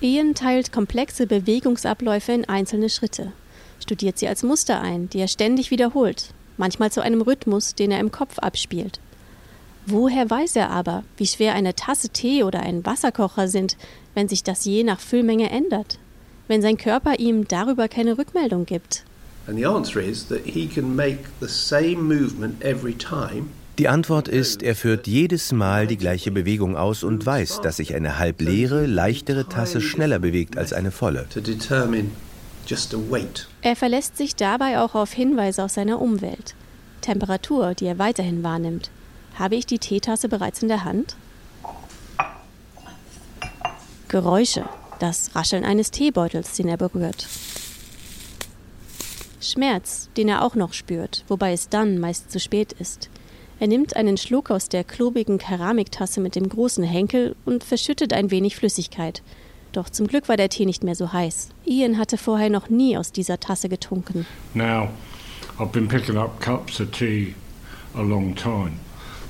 Ian 0.00 0.34
teilt 0.34 0.72
komplexe 0.72 1.26
Bewegungsabläufe 1.26 2.32
in 2.32 2.48
einzelne 2.48 2.88
Schritte, 2.88 3.32
studiert 3.90 4.20
sie 4.20 4.28
als 4.28 4.44
Muster 4.44 4.80
ein, 4.80 5.10
die 5.10 5.18
er 5.18 5.26
ständig 5.26 5.72
wiederholt, 5.72 6.28
manchmal 6.58 6.92
zu 6.92 7.00
einem 7.00 7.22
Rhythmus, 7.22 7.74
den 7.74 7.90
er 7.90 7.98
im 7.98 8.12
Kopf 8.12 8.38
abspielt. 8.38 9.00
Woher 9.84 10.30
weiß 10.30 10.54
er 10.54 10.70
aber, 10.70 11.02
wie 11.16 11.26
schwer 11.26 11.54
eine 11.54 11.74
Tasse 11.74 12.10
Tee 12.10 12.44
oder 12.44 12.60
ein 12.60 12.86
Wasserkocher 12.86 13.48
sind, 13.48 13.76
wenn 14.14 14.28
sich 14.28 14.44
das 14.44 14.64
je 14.64 14.84
nach 14.84 15.00
Füllmenge 15.00 15.50
ändert? 15.50 15.98
Wenn 16.46 16.62
sein 16.62 16.76
Körper 16.76 17.18
ihm 17.18 17.48
darüber 17.48 17.88
keine 17.88 18.16
Rückmeldung 18.16 18.64
gibt? 18.64 19.02
Die 23.80 23.88
Antwort 23.88 24.28
ist, 24.28 24.62
er 24.62 24.76
führt 24.76 25.08
jedes 25.08 25.50
Mal 25.50 25.88
die 25.88 25.96
gleiche 25.96 26.30
Bewegung 26.30 26.76
aus 26.76 27.02
und 27.02 27.26
weiß, 27.26 27.60
dass 27.62 27.78
sich 27.78 27.96
eine 27.96 28.18
halb 28.18 28.40
leere, 28.40 28.86
leichtere 28.86 29.48
Tasse 29.48 29.80
schneller 29.80 30.20
bewegt 30.20 30.56
als 30.56 30.72
eine 30.72 30.92
volle. 30.92 31.26
Er 33.62 33.76
verlässt 33.76 34.16
sich 34.16 34.36
dabei 34.36 34.80
auch 34.80 34.94
auf 34.94 35.12
Hinweise 35.12 35.62
aus 35.62 35.74
seiner 35.74 36.00
Umwelt. 36.00 36.54
Temperatur, 37.02 37.74
die 37.74 37.86
er 37.86 37.98
weiterhin 37.98 38.42
wahrnimmt. 38.42 38.90
Habe 39.34 39.56
ich 39.56 39.66
die 39.66 39.78
Teetasse 39.78 40.28
bereits 40.28 40.62
in 40.62 40.68
der 40.68 40.84
Hand? 40.84 41.16
Geräusche, 44.08 44.64
das 44.98 45.34
Rascheln 45.34 45.64
eines 45.64 45.90
Teebeutels, 45.90 46.54
den 46.56 46.68
er 46.68 46.78
berührt. 46.78 47.28
Schmerz, 49.40 50.08
den 50.16 50.28
er 50.28 50.42
auch 50.42 50.54
noch 50.54 50.72
spürt, 50.72 51.24
wobei 51.28 51.52
es 51.52 51.68
dann 51.68 51.98
meist 51.98 52.30
zu 52.30 52.40
spät 52.40 52.72
ist. 52.72 53.08
Er 53.58 53.66
nimmt 53.66 53.94
einen 53.94 54.16
Schluck 54.16 54.50
aus 54.50 54.70
der 54.70 54.84
klobigen 54.84 55.38
Keramiktasse 55.38 56.20
mit 56.20 56.34
dem 56.34 56.48
großen 56.48 56.84
Henkel 56.84 57.36
und 57.44 57.62
verschüttet 57.62 58.14
ein 58.14 58.30
wenig 58.30 58.56
Flüssigkeit. 58.56 59.22
Doch 59.72 59.88
zum 59.88 60.06
Glück 60.06 60.28
war 60.28 60.36
der 60.36 60.48
Tee 60.48 60.66
nicht 60.66 60.82
mehr 60.82 60.94
so 60.94 61.12
heiß. 61.12 61.50
Ian 61.64 61.98
hatte 61.98 62.18
vorher 62.18 62.50
noch 62.50 62.68
nie 62.68 62.96
aus 62.96 63.12
dieser 63.12 63.38
Tasse 63.38 63.68
getrunken. 63.68 64.26
Now, 64.54 64.88
I've 65.58 65.72
been 65.72 65.86
picking 65.88 66.16
up 66.16 66.40
cups 66.40 66.80
of 66.80 66.90
tea 66.90 67.34
a 67.94 68.02
long 68.02 68.34
time 68.34 68.72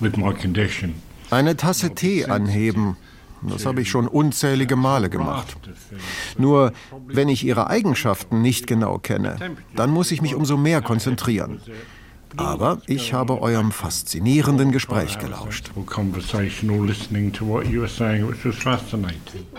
with 0.00 0.16
my 0.16 0.32
condition. 0.32 0.94
Eine 1.30 1.56
Tasse 1.56 1.94
Tee 1.94 2.24
anheben, 2.24 2.96
das 3.42 3.64
habe 3.64 3.82
ich 3.82 3.90
schon 3.90 4.08
unzählige 4.08 4.76
Male 4.76 5.08
gemacht. 5.08 5.56
Nur, 6.38 6.72
wenn 7.06 7.28
ich 7.28 7.44
ihre 7.44 7.68
Eigenschaften 7.68 8.42
nicht 8.42 8.66
genau 8.66 8.98
kenne, 8.98 9.36
dann 9.76 9.90
muss 9.90 10.10
ich 10.10 10.22
mich 10.22 10.34
umso 10.34 10.56
mehr 10.56 10.82
konzentrieren. 10.82 11.60
Aber 12.36 12.80
ich 12.86 13.12
habe 13.12 13.40
eurem 13.42 13.72
faszinierenden 13.72 14.72
Gespräch 14.72 15.18
gelauscht. 15.18 15.70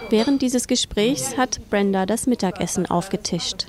Während 0.10 0.42
dieses 0.42 0.68
Gesprächs 0.68 1.38
hat 1.38 1.70
Brenda 1.70 2.06
das 2.06 2.28
Mittagessen 2.28 2.86
aufgetischt. 2.86 3.68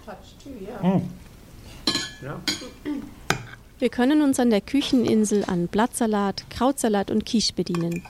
Wir 3.79 3.89
können 3.89 4.23
uns 4.23 4.39
an 4.39 4.51
der 4.51 4.61
Kücheninsel 4.61 5.45
an 5.47 5.67
Blattsalat, 5.67 6.45
Krautsalat 6.51 7.11
und 7.11 7.27
Quiche 7.27 7.53
bedienen. 7.53 8.05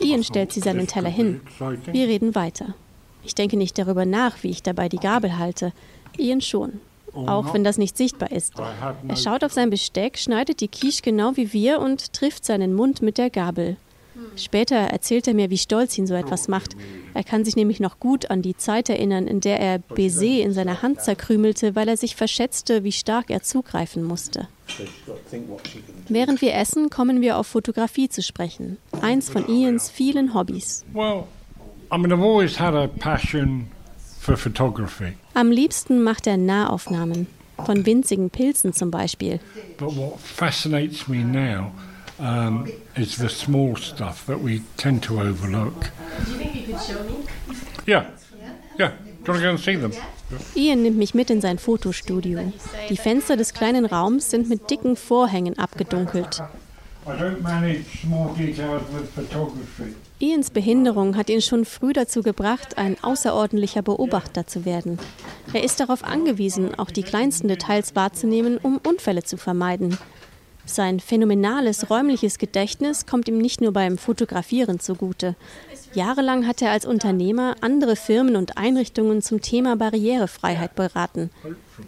Ian 0.00 0.22
stellt 0.22 0.52
sie 0.52 0.60
seinen 0.60 0.86
Teller 0.86 1.10
hin. 1.10 1.40
Wir 1.86 2.06
reden 2.06 2.34
weiter. 2.34 2.74
Ich 3.24 3.34
denke 3.34 3.56
nicht 3.56 3.76
darüber 3.78 4.06
nach, 4.06 4.42
wie 4.42 4.50
ich 4.50 4.62
dabei 4.62 4.88
die 4.88 4.98
Gabel 4.98 5.36
halte. 5.36 5.72
Ian 6.16 6.40
schon. 6.40 6.80
Auch 7.12 7.54
wenn 7.54 7.64
das 7.64 7.78
nicht 7.78 7.96
sichtbar 7.96 8.30
ist. 8.30 8.54
Er 9.06 9.16
schaut 9.16 9.44
auf 9.44 9.52
sein 9.52 9.70
Besteck, 9.70 10.18
schneidet 10.18 10.60
die 10.60 10.68
Quiche 10.68 11.02
genau 11.02 11.36
wie 11.36 11.52
wir 11.52 11.80
und 11.80 12.12
trifft 12.12 12.44
seinen 12.44 12.74
Mund 12.74 13.02
mit 13.02 13.18
der 13.18 13.30
Gabel. 13.30 13.76
Später 14.36 14.76
erzählt 14.76 15.28
er 15.28 15.34
mir, 15.34 15.50
wie 15.50 15.58
stolz 15.58 15.96
ihn 15.96 16.06
so 16.06 16.14
etwas 16.14 16.48
macht. 16.48 16.76
Er 17.14 17.24
kann 17.24 17.44
sich 17.44 17.56
nämlich 17.56 17.80
noch 17.80 18.00
gut 18.00 18.30
an 18.30 18.42
die 18.42 18.56
Zeit 18.56 18.88
erinnern, 18.88 19.26
in 19.26 19.40
der 19.40 19.60
er 19.60 19.78
Baiser 19.78 20.42
in 20.42 20.52
seiner 20.52 20.82
Hand 20.82 21.00
zerkrümelte, 21.00 21.74
weil 21.76 21.88
er 21.88 21.96
sich 21.96 22.16
verschätzte, 22.16 22.84
wie 22.84 22.92
stark 22.92 23.30
er 23.30 23.42
zugreifen 23.42 24.02
musste. 24.02 24.48
Während 26.08 26.42
wir 26.42 26.54
essen, 26.54 26.90
kommen 26.90 27.20
wir 27.20 27.38
auf 27.38 27.46
Fotografie 27.46 28.08
zu 28.08 28.22
sprechen. 28.22 28.78
Eins 29.00 29.30
von 29.30 29.48
Ians 29.48 29.88
vielen 29.88 30.34
Hobbys. 30.34 30.84
Well, 30.92 31.24
I 31.92 31.98
mean, 31.98 32.12
I've 32.12 32.22
always 32.22 32.58
had 32.58 32.74
a 32.74 32.86
passion 32.86 33.68
for 34.20 34.36
photography, 34.36 35.14
Am 35.38 35.52
liebsten 35.52 36.02
macht 36.02 36.26
er 36.26 36.36
Nahaufnahmen. 36.36 37.28
Von 37.64 37.86
winzigen 37.86 38.28
Pilzen 38.28 38.72
zum 38.72 38.90
Beispiel. 38.90 39.38
but 39.78 39.96
what 39.96 40.18
fascinates 40.18 41.06
me 41.06 41.18
now 41.18 41.70
um, 42.18 42.66
is 42.96 43.18
the 43.18 43.28
small 43.28 43.76
stuff 43.76 44.26
that 44.26 44.42
we 44.42 44.62
tend 44.76 45.04
to 45.04 45.20
overlook. 45.20 45.92
Do 46.24 46.32
you 46.32 46.38
think 46.38 46.54
you 46.56 46.74
could 46.74 46.84
show 46.84 47.04
me? 47.04 47.24
Yeah, 47.86 48.06
yeah. 48.80 48.90
Do 49.24 49.32
you 49.32 49.32
want 49.32 49.38
to 49.38 49.42
go 49.44 49.50
and 49.50 49.60
see 49.60 49.76
them? 49.76 49.92
Ian 50.56 50.82
nimmt 50.82 50.98
mich 50.98 51.14
mit 51.14 51.30
in 51.30 51.40
sein 51.40 51.58
Fotostudio. 51.58 52.52
Die 52.90 52.96
Fenster 52.96 53.36
des 53.36 53.54
kleinen 53.54 53.86
Raums 53.86 54.30
sind 54.30 54.48
mit 54.48 54.68
dicken 54.70 54.96
Vorhängen 54.96 55.56
abgedunkelt. 55.56 56.42
I 57.06 57.10
don't 57.10 57.42
manage 57.42 57.84
small 58.02 58.34
details 58.34 58.82
with 58.92 59.08
photography. 59.14 59.94
Ians 60.20 60.50
Behinderung 60.50 61.16
hat 61.16 61.30
ihn 61.30 61.40
schon 61.40 61.64
früh 61.64 61.92
dazu 61.92 62.22
gebracht, 62.22 62.76
ein 62.76 62.96
außerordentlicher 63.02 63.82
Beobachter 63.82 64.48
zu 64.48 64.64
werden. 64.64 64.98
Er 65.52 65.62
ist 65.62 65.78
darauf 65.78 66.02
angewiesen, 66.02 66.76
auch 66.76 66.90
die 66.90 67.04
kleinsten 67.04 67.46
Details 67.46 67.94
wahrzunehmen, 67.94 68.58
um 68.58 68.80
Unfälle 68.84 69.22
zu 69.22 69.36
vermeiden. 69.36 69.96
Sein 70.66 70.98
phänomenales 70.98 71.88
räumliches 71.88 72.38
Gedächtnis 72.38 73.06
kommt 73.06 73.28
ihm 73.28 73.38
nicht 73.38 73.60
nur 73.60 73.72
beim 73.72 73.96
Fotografieren 73.96 74.80
zugute. 74.80 75.36
Jahrelang 75.94 76.48
hat 76.48 76.62
er 76.62 76.72
als 76.72 76.84
Unternehmer 76.84 77.54
andere 77.60 77.94
Firmen 77.94 78.34
und 78.34 78.58
Einrichtungen 78.58 79.22
zum 79.22 79.40
Thema 79.40 79.76
Barrierefreiheit 79.76 80.74
beraten. 80.74 81.30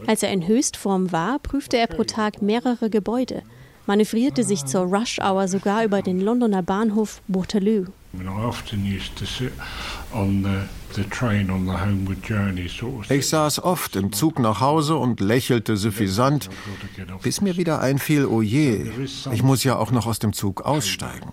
Als 0.06 0.22
er 0.22 0.30
in 0.30 0.46
Höchstform 0.46 1.10
war, 1.10 1.40
prüfte 1.40 1.78
er 1.78 1.88
pro 1.88 2.04
Tag 2.04 2.42
mehrere 2.42 2.90
Gebäude, 2.90 3.42
manövrierte 3.86 4.44
sich 4.44 4.64
zur 4.64 4.82
Rush-Hour 4.82 5.48
sogar 5.48 5.84
über 5.84 6.00
den 6.00 6.20
Londoner 6.20 6.62
Bahnhof 6.62 7.20
Waterloo. 7.26 7.86
Ich 13.08 13.28
saß 13.28 13.62
oft 13.62 13.96
im 13.96 14.12
Zug 14.12 14.38
nach 14.40 14.60
Hause 14.60 14.96
und 14.96 15.20
lächelte 15.20 15.76
suffisant, 15.76 16.50
bis 17.22 17.40
mir 17.40 17.56
wieder 17.56 17.80
einfiel, 17.80 18.26
oh 18.26 18.42
je, 18.42 18.90
ich 19.32 19.42
muss 19.42 19.62
ja 19.62 19.76
auch 19.76 19.92
noch 19.92 20.06
aus 20.06 20.18
dem 20.18 20.32
Zug 20.32 20.62
aussteigen. 20.62 21.30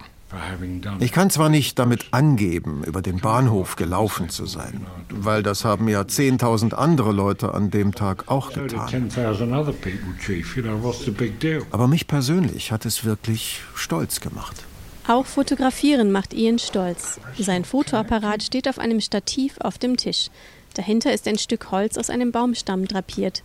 Ich 0.99 1.13
kann 1.13 1.29
zwar 1.29 1.47
nicht 1.49 1.79
damit 1.79 2.07
angeben, 2.11 2.83
über 2.83 3.01
den 3.01 3.19
Bahnhof 3.19 3.77
gelaufen 3.77 4.29
zu 4.29 4.45
sein, 4.45 4.85
weil 5.09 5.41
das 5.41 5.63
haben 5.63 5.87
ja 5.87 6.01
10.000 6.01 6.73
andere 6.73 7.13
Leute 7.13 7.53
an 7.53 7.71
dem 7.71 7.95
Tag 7.95 8.27
auch 8.27 8.51
getan. 8.51 8.89
10,000 8.89 9.53
other 9.53 9.71
people, 9.71 10.13
Chief. 10.19 10.57
You 10.57 10.63
know, 10.63 10.83
what's 10.83 11.05
the 11.05 11.11
big 11.11 11.39
deal? 11.39 11.63
Aber 11.71 11.87
mich 11.87 12.07
persönlich 12.07 12.73
hat 12.73 12.85
es 12.85 13.05
wirklich 13.05 13.61
stolz 13.73 14.19
gemacht. 14.19 14.66
Auch 15.07 15.25
Fotografieren 15.25 16.11
macht 16.11 16.33
Ian 16.33 16.59
stolz. 16.59 17.21
Sein 17.39 17.63
Fotoapparat 17.63 18.43
steht 18.43 18.67
auf 18.67 18.77
einem 18.77 18.99
Stativ 18.99 19.57
auf 19.59 19.77
dem 19.77 19.95
Tisch. 19.95 20.27
Dahinter 20.73 21.13
ist 21.13 21.29
ein 21.29 21.37
Stück 21.37 21.71
Holz 21.71 21.97
aus 21.97 22.09
einem 22.09 22.33
Baumstamm 22.33 22.85
drapiert. 22.85 23.41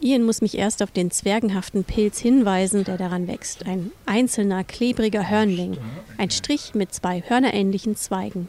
Ian 0.00 0.24
muss 0.24 0.42
mich 0.42 0.58
erst 0.58 0.82
auf 0.82 0.90
den 0.90 1.12
zwergenhaften 1.12 1.84
Pilz 1.84 2.18
hinweisen, 2.18 2.82
der 2.82 2.98
daran 2.98 3.28
wächst. 3.28 3.64
Ein 3.64 3.92
einzelner, 4.06 4.64
klebriger 4.64 5.30
Hörnling. 5.30 5.76
Ein 6.18 6.30
Strich 6.30 6.74
mit 6.74 6.92
zwei 6.92 7.22
hörnerähnlichen 7.24 7.94
Zweigen. 7.94 8.48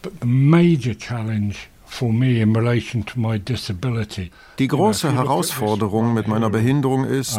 But 0.00 0.12
the 0.22 0.26
major 0.26 0.96
challenge 0.96 1.56
for 1.84 2.10
me 2.10 2.40
in 2.40 2.56
relation 2.56 3.04
to 3.04 3.20
my 3.20 3.38
disability, 3.38 4.30
Die 4.58 4.68
große 4.68 5.12
Herausforderung 5.12 6.14
mit 6.14 6.26
meiner 6.26 6.48
Behinderung 6.48 7.04
ist, 7.04 7.38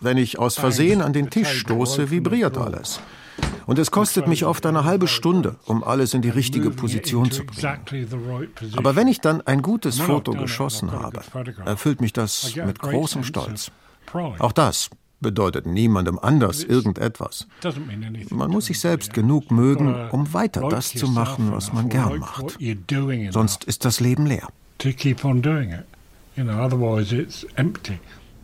wenn 0.00 0.16
ich 0.16 0.40
aus 0.40 0.56
Versehen 0.56 1.02
an 1.02 1.12
den 1.12 1.30
Tisch 1.30 1.60
stoße, 1.60 2.10
vibriert 2.10 2.58
alles. 2.58 3.00
Und 3.66 3.78
es 3.78 3.90
kostet 3.90 4.26
mich 4.26 4.44
oft 4.44 4.66
eine 4.66 4.84
halbe 4.84 5.08
Stunde, 5.08 5.56
um 5.64 5.82
alles 5.82 6.14
in 6.14 6.22
die 6.22 6.30
richtige 6.30 6.70
Position 6.70 7.30
zu 7.30 7.44
bringen. 7.44 7.78
Aber 8.76 8.96
wenn 8.96 9.08
ich 9.08 9.20
dann 9.20 9.40
ein 9.42 9.62
gutes 9.62 9.98
Foto 9.98 10.32
geschossen 10.32 10.92
habe, 10.92 11.22
erfüllt 11.64 12.00
mich 12.00 12.12
das 12.12 12.54
mit 12.56 12.78
großem 12.78 13.24
Stolz. 13.24 13.70
Auch 14.38 14.52
das 14.52 14.90
bedeutet 15.20 15.66
niemandem 15.66 16.18
anders 16.18 16.62
irgendetwas. 16.62 17.46
Man 18.30 18.50
muss 18.50 18.66
sich 18.66 18.78
selbst 18.78 19.12
genug 19.12 19.50
mögen, 19.50 19.94
um 20.10 20.32
weiter 20.34 20.68
das 20.68 20.92
zu 20.92 21.08
machen, 21.08 21.50
was 21.50 21.72
man 21.72 21.88
gern 21.88 22.18
macht. 22.18 22.58
Sonst 23.30 23.64
ist 23.64 23.84
das 23.84 24.00
Leben 24.00 24.26
leer. 24.26 24.48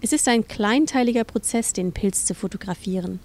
Es 0.03 0.13
ist 0.13 0.29
ein 0.29 0.49
kleinteiliger 0.49 1.25
Prozess, 1.25 1.73
den 1.75 1.93
Pilz 1.93 2.25
zu 2.25 2.35
fotografieren. 2.35 3.21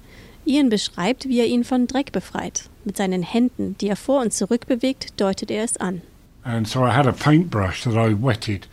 Ian 0.45 0.69
beschreibt, 0.69 1.27
wie 1.27 1.39
er 1.39 1.47
ihn 1.47 1.63
von 1.63 1.87
Dreck 1.87 2.11
befreit. 2.11 2.69
Mit 2.83 2.97
seinen 2.97 3.23
Händen, 3.23 3.75
die 3.79 3.87
er 3.87 3.95
vor 3.95 4.21
und 4.21 4.33
zurück 4.33 4.67
bewegt, 4.67 5.19
deutet 5.19 5.51
er 5.51 5.63
es 5.63 5.77
an. 5.77 6.01
And 6.43 6.67
so 6.67 6.85
I 6.85 6.91
had 6.91 7.07
a 7.07 7.11
paintbrush 7.11 7.83
that 7.83 7.93
I 7.93 8.13
wetted. 8.13 8.67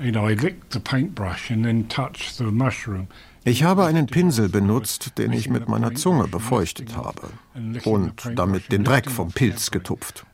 You 0.00 0.12
know, 0.12 0.28
I 0.28 0.34
licked 0.34 0.72
the 0.72 0.78
paintbrush 0.78 1.50
and 1.50 1.64
then 1.64 1.88
touched 1.88 2.36
the 2.38 2.44
mushroom. 2.44 3.08
Ich 3.44 3.62
habe 3.62 3.86
einen 3.86 4.06
Pinsel 4.06 4.48
benutzt, 4.48 5.12
den 5.16 5.32
ich 5.32 5.48
mit 5.48 5.68
meiner 5.68 5.94
Zunge 5.94 6.28
befeuchtet 6.28 6.96
habe 6.96 7.30
und 7.84 8.12
damit 8.34 8.70
den 8.70 8.84
Dreck 8.84 9.10
vom 9.10 9.32
Pilz 9.32 9.70
getupft. 9.70 10.26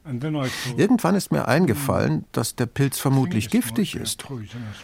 Irgendwann 0.77 1.15
ist 1.15 1.31
mir 1.31 1.47
eingefallen, 1.47 2.25
dass 2.33 2.57
der 2.57 2.67
Pilz 2.67 2.99
vermutlich 2.99 3.51
giftig 3.51 3.95
ist 3.95 4.25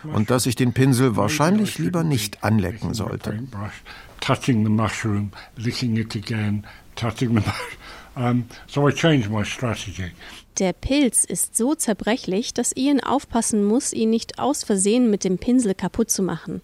und 0.04 0.30
dass 0.30 0.46
ich 0.46 0.54
den 0.54 0.72
Pinsel 0.72 1.16
wahrscheinlich 1.16 1.78
lieber 1.78 2.04
nicht 2.04 2.44
anlecken 2.44 2.94
sollte. 2.94 3.42
Der 10.58 10.72
Pilz 10.72 11.24
ist 11.24 11.56
so 11.56 11.74
zerbrechlich, 11.74 12.52
dass 12.52 12.76
Ian 12.76 13.00
aufpassen 13.00 13.64
muss, 13.64 13.92
ihn 13.92 14.10
nicht 14.10 14.38
aus 14.38 14.64
Versehen 14.64 15.10
mit 15.10 15.24
dem 15.24 15.38
Pinsel 15.38 15.74
kaputt 15.74 16.10
zu 16.10 16.22
machen. 16.22 16.60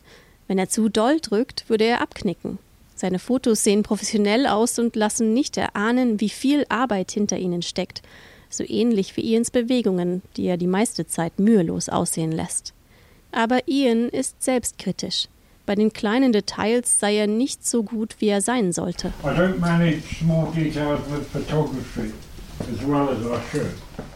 Wenn 0.48 0.58
er 0.58 0.68
zu 0.68 0.88
doll 0.88 1.18
drückt, 1.20 1.68
würde 1.68 1.84
er 1.84 2.02
abknicken. 2.02 2.58
Seine 2.94 3.18
Fotos 3.18 3.62
sehen 3.64 3.82
professionell 3.82 4.46
aus 4.46 4.78
und 4.78 4.96
lassen 4.96 5.34
nicht 5.34 5.56
erahnen, 5.56 6.20
wie 6.20 6.28
viel 6.28 6.64
Arbeit 6.68 7.10
hinter 7.10 7.38
ihnen 7.38 7.62
steckt, 7.62 8.02
so 8.48 8.64
ähnlich 8.66 9.16
wie 9.16 9.22
Ians 9.22 9.50
Bewegungen, 9.50 10.22
die 10.36 10.46
er 10.46 10.56
die 10.56 10.66
meiste 10.66 11.06
Zeit 11.06 11.38
mühelos 11.38 11.88
aussehen 11.88 12.32
lässt. 12.32 12.72
Aber 13.32 13.68
Ian 13.68 14.08
ist 14.08 14.42
selbstkritisch. 14.42 15.28
Bei 15.66 15.74
den 15.74 15.92
kleinen 15.92 16.32
Details 16.32 16.98
sei 17.00 17.16
er 17.16 17.26
nicht 17.26 17.66
so 17.66 17.82
gut, 17.82 18.16
wie 18.20 18.28
er 18.28 18.40
sein 18.40 18.72
sollte. 18.72 19.12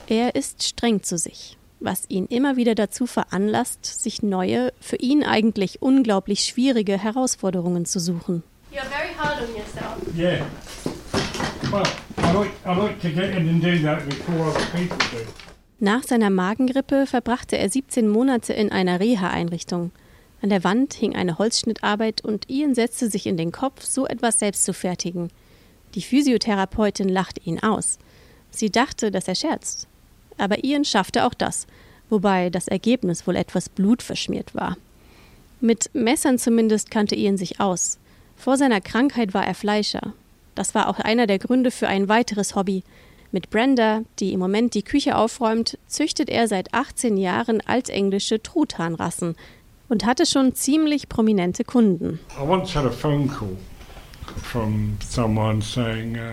Er 0.07 0.35
ist 0.35 0.63
streng 0.63 1.03
zu 1.03 1.19
sich 1.19 1.57
was 1.81 2.05
ihn 2.09 2.27
immer 2.27 2.57
wieder 2.57 2.75
dazu 2.75 3.07
veranlasst, 3.07 3.85
sich 3.85 4.23
neue, 4.23 4.73
für 4.81 4.97
ihn 4.97 5.25
eigentlich 5.25 5.83
unglaublich 5.83 6.45
schwierige 6.45 6.99
Herausforderungen 6.99 7.87
zu 7.87 7.99
suchen. 7.99 8.43
You're 8.71 8.83
very 8.85 9.15
hard 9.19 9.41
on 9.41 9.57
yourself. 9.57 9.97
Yeah. 10.17 10.47
Well, 11.73 11.83
I 12.19 12.33
like, 12.33 12.53
I 12.65 12.79
like 12.79 13.01
to 13.01 13.09
get 13.09 13.37
in 13.37 13.49
and 13.49 13.63
do 13.63 13.79
that 13.83 14.05
before 14.09 14.51
other 14.51 14.65
people 14.73 14.99
do. 15.11 15.27
Nach 15.79 16.03
seiner 16.03 16.31
Magengrippe 16.31 17.07
verbrachte 17.07 17.57
er 17.57 17.71
17 17.71 18.07
Monate 18.07 18.53
in 18.53 18.71
einer 18.71 19.01
Reha-Einrichtung. 19.01 19.93
An 20.43 20.49
der 20.49 20.65
Wand 20.65 20.95
hing 20.95 21.15
eine 21.15 21.39
Holzschnittarbeit 21.39 22.25
und 22.25 22.49
Ian 22.49 22.75
setzte 22.75 23.11
sich 23.11 23.27
in 23.27 23.37
den 23.37 23.53
Kopf, 23.53 23.85
so 23.85 24.07
etwas 24.07 24.39
selbst 24.39 24.65
zu 24.65 24.73
fertigen. 24.73 25.31
Die 25.95 26.03
Physiotherapeutin 26.03 27.09
lachte 27.09 27.43
ihn 27.45 27.63
aus. 27.63 27.99
Sie 28.51 28.71
dachte, 28.71 29.11
dass 29.11 29.29
er 29.29 29.35
scherzt 29.35 29.87
aber 30.41 30.65
Ian 30.65 30.85
schaffte 30.85 31.25
auch 31.25 31.35
das, 31.35 31.67
wobei 32.09 32.51
das 32.51 32.67
Ergebnis 32.67 33.27
wohl 33.27 33.37
etwas 33.37 33.69
blutverschmiert 33.69 34.55
war. 34.55 34.77
Mit 35.61 35.91
Messern 35.93 36.39
zumindest 36.39 36.91
kannte 36.91 37.15
Ian 37.15 37.37
sich 37.37 37.61
aus. 37.61 37.99
Vor 38.37 38.57
seiner 38.57 38.81
Krankheit 38.81 39.35
war 39.35 39.47
er 39.47 39.55
Fleischer. 39.55 40.15
Das 40.55 40.75
war 40.75 40.89
auch 40.89 40.99
einer 40.99 41.27
der 41.27 41.39
Gründe 41.39 41.71
für 41.71 41.89
ein 41.89 42.09
weiteres 42.09 42.57
Hobby. 42.57 42.83
Mit 43.33 43.51
Brenda, 43.51 44.03
die 44.19 44.33
im 44.33 44.41
Moment 44.41 44.75
die 44.75 44.83
Küche 44.83 45.17
aufräumt, 45.17 45.79
züchtet 45.87 46.31
er 46.31 46.49
seit 46.49 46.75
18 46.75 47.17
Jahren 47.17 47.61
altenglische 47.61 48.43
Truthahnrassen 48.43 49.37
und 49.91 50.07
hatte 50.07 50.25
schon 50.25 50.55
ziemlich 50.55 51.09
prominente 51.11 51.65
Kunden. 51.65 52.19
I 52.39 52.49
once 52.49 52.75
had 52.75 52.87
a 52.87 52.91
phone 52.91 53.29
call 53.29 53.57
Uh, 54.55 54.67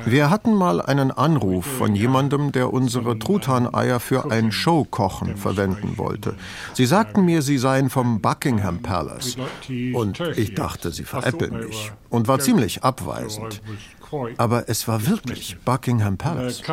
Wir 0.06 0.30
hatten 0.30 0.54
mal 0.54 0.82
einen 0.82 1.12
Anruf 1.12 1.66
von 1.66 1.96
jemandem, 1.96 2.52
der 2.52 2.74
unsere 2.74 3.20
Truthahneier 3.20 4.00
für 4.00 4.32
ein 4.32 4.52
Showkochen 4.52 5.38
verwenden 5.38 5.98
wollte. 5.98 6.36
Sie 6.74 6.86
sagten 6.86 7.26
mir, 7.26 7.42
sie 7.42 7.58
seien 7.58 7.90
vom 7.90 8.22
Buckingham 8.22 8.82
Palace. 8.82 9.38
Und 9.94 10.20
ich 10.36 10.56
dachte, 10.56 10.92
sie 10.92 11.04
veräppeln 11.04 11.66
mich 11.68 11.92
und 12.10 12.28
war 12.28 12.40
ziemlich 12.40 12.84
abweisend. 12.84 13.62
Aber 14.38 14.70
es 14.70 14.88
war 14.88 15.06
wirklich 15.08 15.58
Buckingham 15.66 16.18
Palace. 16.18 16.64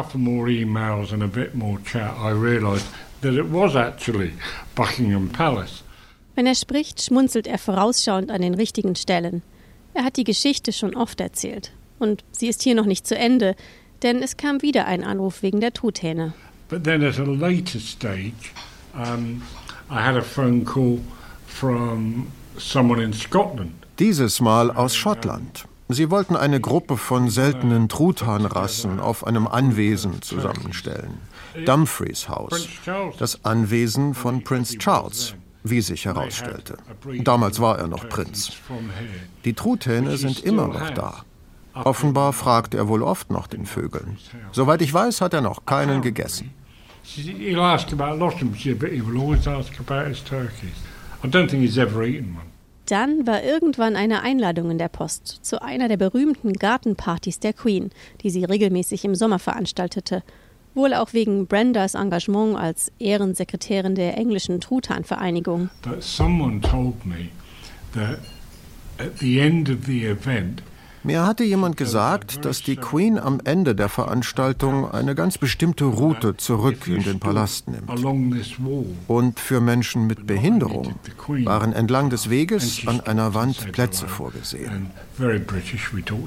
Wenn 6.35 6.47
er 6.47 6.55
spricht, 6.55 7.01
schmunzelt 7.01 7.47
er 7.47 7.59
vorausschauend 7.59 8.31
an 8.31 8.42
den 8.42 8.55
richtigen 8.55 8.97
Stellen. 8.97 9.42
Er 9.94 10.05
hat 10.05 10.16
die 10.16 10.25
Geschichte 10.25 10.73
schon 10.73 10.97
oft 10.97 11.20
erzählt. 11.20 11.73
Und 12.01 12.25
sie 12.33 12.49
ist 12.49 12.62
hier 12.62 12.75
noch 12.75 12.87
nicht 12.87 13.07
zu 13.07 13.16
Ende, 13.16 13.55
denn 14.03 14.23
es 14.23 14.37
kam 14.37 14.61
wieder 14.61 14.87
ein 14.87 15.05
Anruf 15.05 15.42
wegen 15.42 15.61
der 15.61 15.73
Truthähne. 15.73 16.35
But 16.68 16.83
then 16.83 17.05
at 17.05 17.18
a 17.18 17.25
later 17.25 17.79
stage, 17.79 18.53
um, 18.94 19.42
I 19.90 20.01
had 20.01 20.16
a 20.16 20.23
phone 20.23 20.64
call 20.64 20.99
from 21.47 22.27
someone 22.59 23.03
in 23.03 23.12
Scotland. 23.12 23.73
Dieses 24.01 24.40
Mal 24.40 24.73
aus 24.73 24.97
Schottland. 24.97 25.66
Sie 25.88 26.11
wollten 26.11 26.35
eine 26.35 26.61
Gruppe 26.61 26.97
von 26.97 27.29
seltenen 27.29 27.88
Truthahnrassen 27.88 28.99
auf 28.99 29.25
einem 29.25 29.47
Anwesen 29.47 30.23
zusammenstellen. 30.23 31.18
Dumfries 31.66 32.29
Haus, 32.29 32.66
das 33.18 33.44
Anwesen 33.44 34.14
von 34.14 34.42
Prince 34.42 34.79
Charles 34.79 35.35
wie 35.64 35.81
sich 35.81 36.05
herausstellte. 36.05 36.77
Damals 37.24 37.59
war 37.59 37.79
er 37.79 37.88
noch 37.88 38.09
Prinz. 38.09 38.53
Die 39.44 39.55
Truthähne 39.55 40.16
sind 40.16 40.44
immer 40.44 40.68
noch 40.68 40.90
da. 40.90 41.24
Offenbar 41.72 42.33
fragt 42.33 42.74
er 42.74 42.87
wohl 42.87 43.03
oft 43.03 43.31
nach 43.31 43.48
den 43.48 43.66
Vögeln. 43.66 44.18
Soweit 44.53 44.83
ich 44.83 44.94
weiß, 44.94 45.20
hat 45.22 45.35
er 45.35 45.40
noch 45.40 45.66
keinen 45.66 46.03
gegessen. 46.03 46.53
Dann 52.87 53.27
war 53.27 53.42
irgendwann 53.42 53.96
eine 53.96 54.22
Einladung 54.22 54.70
in 54.70 54.79
der 54.79 54.88
Post 54.88 55.38
zu 55.42 55.62
einer 55.62 55.88
der 55.88 55.96
berühmten 55.96 56.53
Gartenpartys 56.53 57.40
der 57.40 57.55
Queen, 57.55 57.90
die 58.20 58.29
sie 58.29 58.44
regelmäßig 58.44 59.05
im 59.07 59.14
Sommer 59.14 59.38
veranstaltete 59.38 60.22
wohl 60.74 60.94
auch 60.94 61.12
wegen 61.12 61.46
Brendas 61.46 61.94
Engagement 61.94 62.56
als 62.56 62.92
Ehrensekretärin 62.98 63.94
der 63.94 64.16
englischen 64.16 64.60
Truthahnvereinigung. 64.60 65.70
But 65.82 66.02
someone 66.02 66.60
told 66.60 67.04
me 67.04 67.28
that 67.92 68.18
at 68.98 69.18
the 69.18 69.40
end 69.40 69.70
of 69.70 69.87
the 69.87 70.04
event 70.06 70.62
mir 71.05 71.27
hatte 71.27 71.45
jemand 71.45 71.77
gesagt, 71.77 72.45
dass 72.45 72.62
die 72.62 72.77
Queen 72.77 73.19
am 73.19 73.40
Ende 73.45 73.75
der 73.75 73.88
Veranstaltung 73.88 74.90
eine 74.90 75.14
ganz 75.14 75.38
bestimmte 75.38 75.85
Route 75.85 76.37
zurück 76.37 76.87
in 76.87 77.03
den 77.03 77.21
Palast 77.21 77.69
nimmt. 77.69 77.90
Und 79.09 79.38
für 79.38 79.61
Menschen 79.61 80.07
mit 80.07 80.27
Behinderung 80.27 80.95
waren 81.45 81.73
entlang 81.73 82.11
des 82.11 82.31
Weges 82.31 82.87
an 82.87 83.01
einer 83.01 83.35
Wand 83.35 83.73
Plätze 83.73 84.09
vorgesehen. 84.09 84.90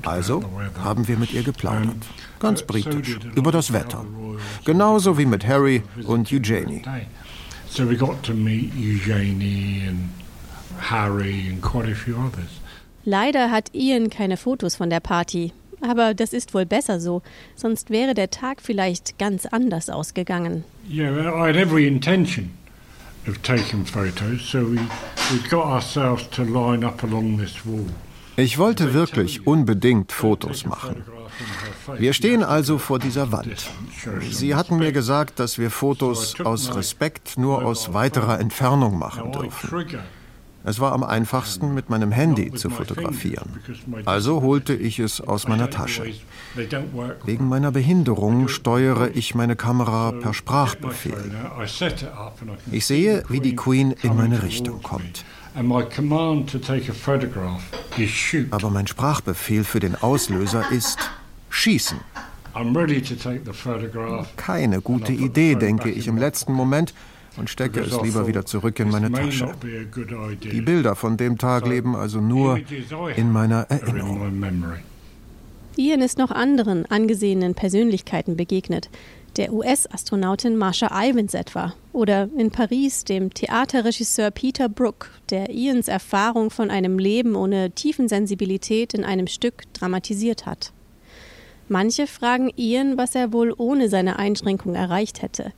Also 0.04 0.44
haben 0.84 1.08
wir 1.08 1.18
mit 1.18 1.34
ihr 1.34 1.44
geplaudert. 1.44 1.98
Ganz 2.40 2.64
britisch, 2.64 3.20
über 3.36 3.52
das 3.52 3.74
Wetter. 3.74 4.06
Genauso 4.64 5.18
wie 5.18 5.26
mit 5.26 5.48
Harry 5.48 5.84
und 6.06 6.32
Eugenie. 6.32 6.84
So 7.70 7.84
we 7.90 7.98
got 7.98 8.24
to 8.24 8.34
meet 8.34 8.72
Eugenie 8.76 9.84
and 9.88 10.10
Harry 10.80 11.50
and 11.50 11.62
quite 11.62 11.92
a 11.92 11.96
few 11.96 12.16
others. 12.16 12.57
Leider 13.10 13.52
hat 13.52 13.74
Ian 13.74 14.10
keine 14.10 14.36
Fotos 14.36 14.76
von 14.76 14.90
der 14.90 15.00
Party. 15.00 15.54
Aber 15.80 16.14
das 16.14 16.34
ist 16.34 16.54
wohl 16.54 16.66
besser 16.66 17.00
so, 17.00 17.22
sonst 17.56 17.90
wäre 17.90 18.14
der 18.14 18.30
Tag 18.32 18.62
vielleicht 18.62 19.18
ganz 19.18 19.46
anders 19.46 19.90
ausgegangen. 19.90 20.66
Yeah, 20.92 21.30
I 21.30 21.48
had 21.48 21.56
every 21.56 21.88
intention 21.88 22.52
of 23.26 23.38
taking 23.44 23.86
photos, 23.86 24.42
so 24.52 24.60
we, 24.60 24.80
we 25.32 25.40
got 25.50 25.64
ourselves 25.68 26.30
to 26.32 26.44
line 26.44 26.86
up 26.86 27.02
along 27.02 27.40
this 27.40 27.66
wall. 27.66 27.86
Ich 28.36 28.58
wollte 28.58 28.94
wirklich 28.94 29.48
unbedingt 29.48 30.12
Fotos 30.12 30.66
machen. 30.66 31.06
Wir 31.98 32.12
stehen 32.12 32.44
also 32.44 32.78
vor 32.78 33.00
dieser 33.00 33.32
Wand. 33.32 33.70
Sie 34.32 34.54
hatten 34.54 34.80
mir 34.80 34.92
gesagt, 34.92 35.40
dass 35.40 35.58
wir 35.58 35.72
Fotos 35.72 36.42
aus 36.42 36.76
Respekt 36.76 37.38
nur 37.38 37.64
aus 37.64 37.94
weiterer 37.94 38.42
Entfernung 38.42 39.00
machen 39.00 39.32
dürfen. 39.32 40.02
Es 40.68 40.82
war 40.82 40.92
am 40.92 41.02
einfachsten, 41.02 41.74
mit 41.74 41.90
meinem 41.90 42.12
Handy 42.12 42.52
zu 42.52 42.70
fotografieren. 42.70 43.62
Also 44.04 44.42
holte 44.42 44.74
ich 44.74 45.00
es 45.00 45.22
aus 45.22 45.48
meiner 45.48 45.70
Tasche. 45.70 46.04
Wegen 47.24 47.48
meiner 47.48 47.72
Behinderung 47.72 48.50
steuere 48.50 49.12
ich 49.14 49.34
meine 49.34 49.56
Kamera 49.56 50.12
per 50.12 50.34
Sprachbefehl. 50.34 51.32
Ich 52.70 52.86
sehe, 52.86 53.24
wie 53.30 53.40
die 53.40 53.56
Queen 53.56 53.96
in 54.02 54.18
meine 54.18 54.44
Richtung 54.44 54.84
kommt. 54.84 55.24
Aber 58.52 58.70
mein 58.70 58.88
Sprachbefehl 58.88 59.64
für 59.64 59.80
den 59.80 59.96
Auslöser 59.96 60.70
ist 60.70 61.00
Schießen. 61.50 62.00
Keine 64.36 64.82
gute 64.82 65.14
Idee, 65.14 65.56
denke 65.56 65.92
ich 65.92 66.08
im 66.08 66.18
letzten 66.18 66.52
Moment 66.52 66.94
und 67.38 67.50
stecke 67.50 67.82
es 67.82 68.02
lieber 68.02 68.28
wieder 68.28 68.46
zurück 68.46 68.80
in 68.80 68.90
meine 68.90 69.12
Tasche. 69.12 69.54
Die 70.44 70.62
Bilder 70.62 70.96
von 70.96 71.18
dem 71.18 71.38
Tag 71.38 71.68
leben 71.68 71.96
also 71.96 72.20
nur 72.20 72.60
in 73.16 73.32
meiner 73.32 73.68
Erinnerung. 73.70 74.44
Ian 75.78 76.02
ist 76.02 76.18
noch 76.18 76.32
anderen 76.32 76.86
angesehenen 76.88 77.54
Persönlichkeiten 77.54 78.36
begegnet. 78.36 78.90
Der 79.38 79.54
US-Astronautin 79.54 80.58
Marsha 80.58 80.90
Ivins 80.92 81.36
etwa. 81.36 81.76
Oder 81.94 82.28
in 82.36 82.50
Paris 82.50 83.04
dem 83.04 83.32
Theaterregisseur 83.32 84.32
Peter 84.32 84.68
Brook, 84.70 85.12
der 85.30 85.52
Ians 85.52 85.88
Erfahrung 85.88 86.50
von 86.50 86.72
einem 86.72 86.98
Leben 86.98 87.36
ohne 87.36 87.70
Tiefensensibilität 87.70 88.96
in 88.96 89.04
einem 89.04 89.28
Stück 89.28 89.72
dramatisiert 89.74 90.48
hat. 90.48 90.72
Manche 91.70 92.08
fragen 92.08 92.50
Ian, 92.56 92.98
was 92.98 93.14
er 93.14 93.32
wohl 93.32 93.54
ohne 93.56 93.90
seine 93.90 94.18
Einschränkung 94.18 94.74
erreicht 94.74 95.22
hätte. 95.22 95.52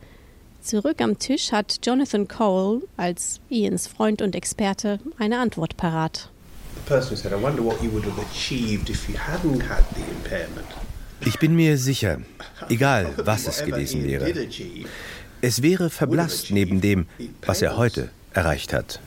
Zurück 0.62 1.02
am 1.02 1.18
Tisch 1.18 1.52
hat 1.52 1.80
Jonathan 1.84 2.28
Cole 2.28 2.82
als 2.98 3.40
Ians 3.50 3.88
Freund 3.88 4.22
und 4.22 4.36
Experte 4.36 5.00
eine 5.18 5.40
Antwort 5.40 5.78
parat. 5.78 6.30
Ich 11.26 11.40
bin 11.40 11.56
mir 11.56 11.78
sicher, 11.78 12.22
egal 12.70 13.14
was 13.18 13.48
es 13.48 13.64
gewesen 13.64 14.04
wäre, 14.04 14.34
es 15.42 15.62
wäre 15.62 15.90
verblasst 15.90 16.52
neben 16.52 16.82
dem, 16.82 17.08
was 17.46 17.62
er 17.62 17.78
heute 17.78 18.10
erreicht 18.34 18.74
hat. 18.74 19.00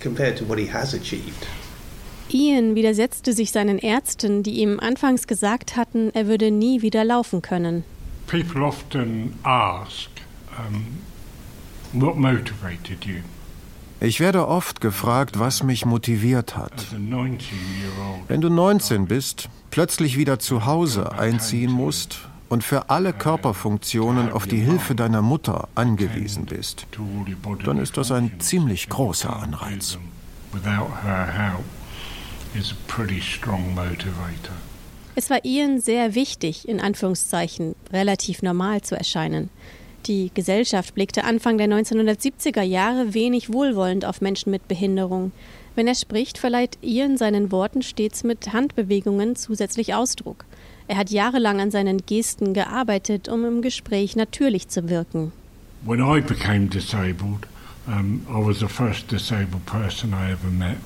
Ian 2.30 2.74
widersetzte 2.74 3.32
sich 3.34 3.52
seinen 3.52 3.78
Ärzten, 3.78 4.42
die 4.42 4.60
ihm 4.60 4.80
anfangs 4.80 5.26
gesagt 5.26 5.76
hatten, 5.76 6.10
er 6.14 6.26
würde 6.26 6.50
nie 6.50 6.80
wieder 6.80 7.04
laufen 7.04 7.42
können. 7.42 7.84
People 8.26 8.62
often 8.64 9.34
ask, 9.42 10.08
um? 10.66 11.12
Ich 14.00 14.18
werde 14.18 14.48
oft 14.48 14.81
gefragt, 14.81 15.38
was 15.38 15.62
mich 15.62 15.85
motiviert 15.85 16.57
hat. 16.57 16.87
Wenn 18.28 18.40
du 18.40 18.48
19 18.48 19.07
bist, 19.07 19.48
plötzlich 19.70 20.16
wieder 20.16 20.38
zu 20.38 20.66
Hause 20.66 21.12
einziehen 21.12 21.70
musst 21.70 22.18
und 22.48 22.64
für 22.64 22.90
alle 22.90 23.12
Körperfunktionen 23.12 24.33
auf 24.33 24.46
die 24.46 24.59
Hilfe 24.59 24.94
deiner 24.94 25.22
Mutter 25.22 25.68
angewiesen 25.74 26.46
bist, 26.46 26.87
dann 27.64 27.78
ist 27.78 27.96
das 27.96 28.11
ein 28.11 28.40
ziemlich 28.40 28.88
großer 28.88 29.37
Anreiz. 29.37 29.98
Es 35.14 35.31
war 35.31 35.44
Ian 35.44 35.81
sehr 35.81 36.14
wichtig, 36.14 36.68
in 36.68 36.81
Anführungszeichen, 36.81 37.74
relativ 37.92 38.42
normal 38.42 38.81
zu 38.81 38.96
erscheinen. 38.96 39.50
Die 40.06 40.30
Gesellschaft 40.34 40.94
blickte 40.94 41.24
Anfang 41.24 41.58
der 41.58 41.68
1970er 41.68 42.62
Jahre 42.62 43.14
wenig 43.14 43.52
wohlwollend 43.52 44.04
auf 44.04 44.20
Menschen 44.20 44.50
mit 44.50 44.66
Behinderung. 44.66 45.32
Wenn 45.74 45.86
er 45.86 45.94
spricht, 45.94 46.38
verleiht 46.38 46.76
Ian 46.82 47.16
seinen 47.16 47.52
Worten 47.52 47.82
stets 47.82 48.24
mit 48.24 48.52
Handbewegungen 48.52 49.36
zusätzlich 49.36 49.94
Ausdruck. 49.94 50.44
Er 50.88 50.96
hat 50.96 51.10
jahrelang 51.10 51.60
an 51.60 51.70
seinen 51.70 52.04
Gesten 52.04 52.52
gearbeitet, 52.52 53.28
um 53.28 53.44
im 53.44 53.62
Gespräch 53.62 54.16
natürlich 54.16 54.68
zu 54.68 54.88
wirken. 54.88 55.32
When 55.84 56.00
I 56.00 56.20
became 56.20 56.66
disabled, 56.66 57.46
um, 57.86 58.26
I 58.28 58.44
was 58.44 58.58
the 58.58 58.68
first 58.68 59.10
disabled 59.10 59.64
person 59.66 60.10
I 60.12 60.32
ever 60.32 60.50
met. 60.50 60.76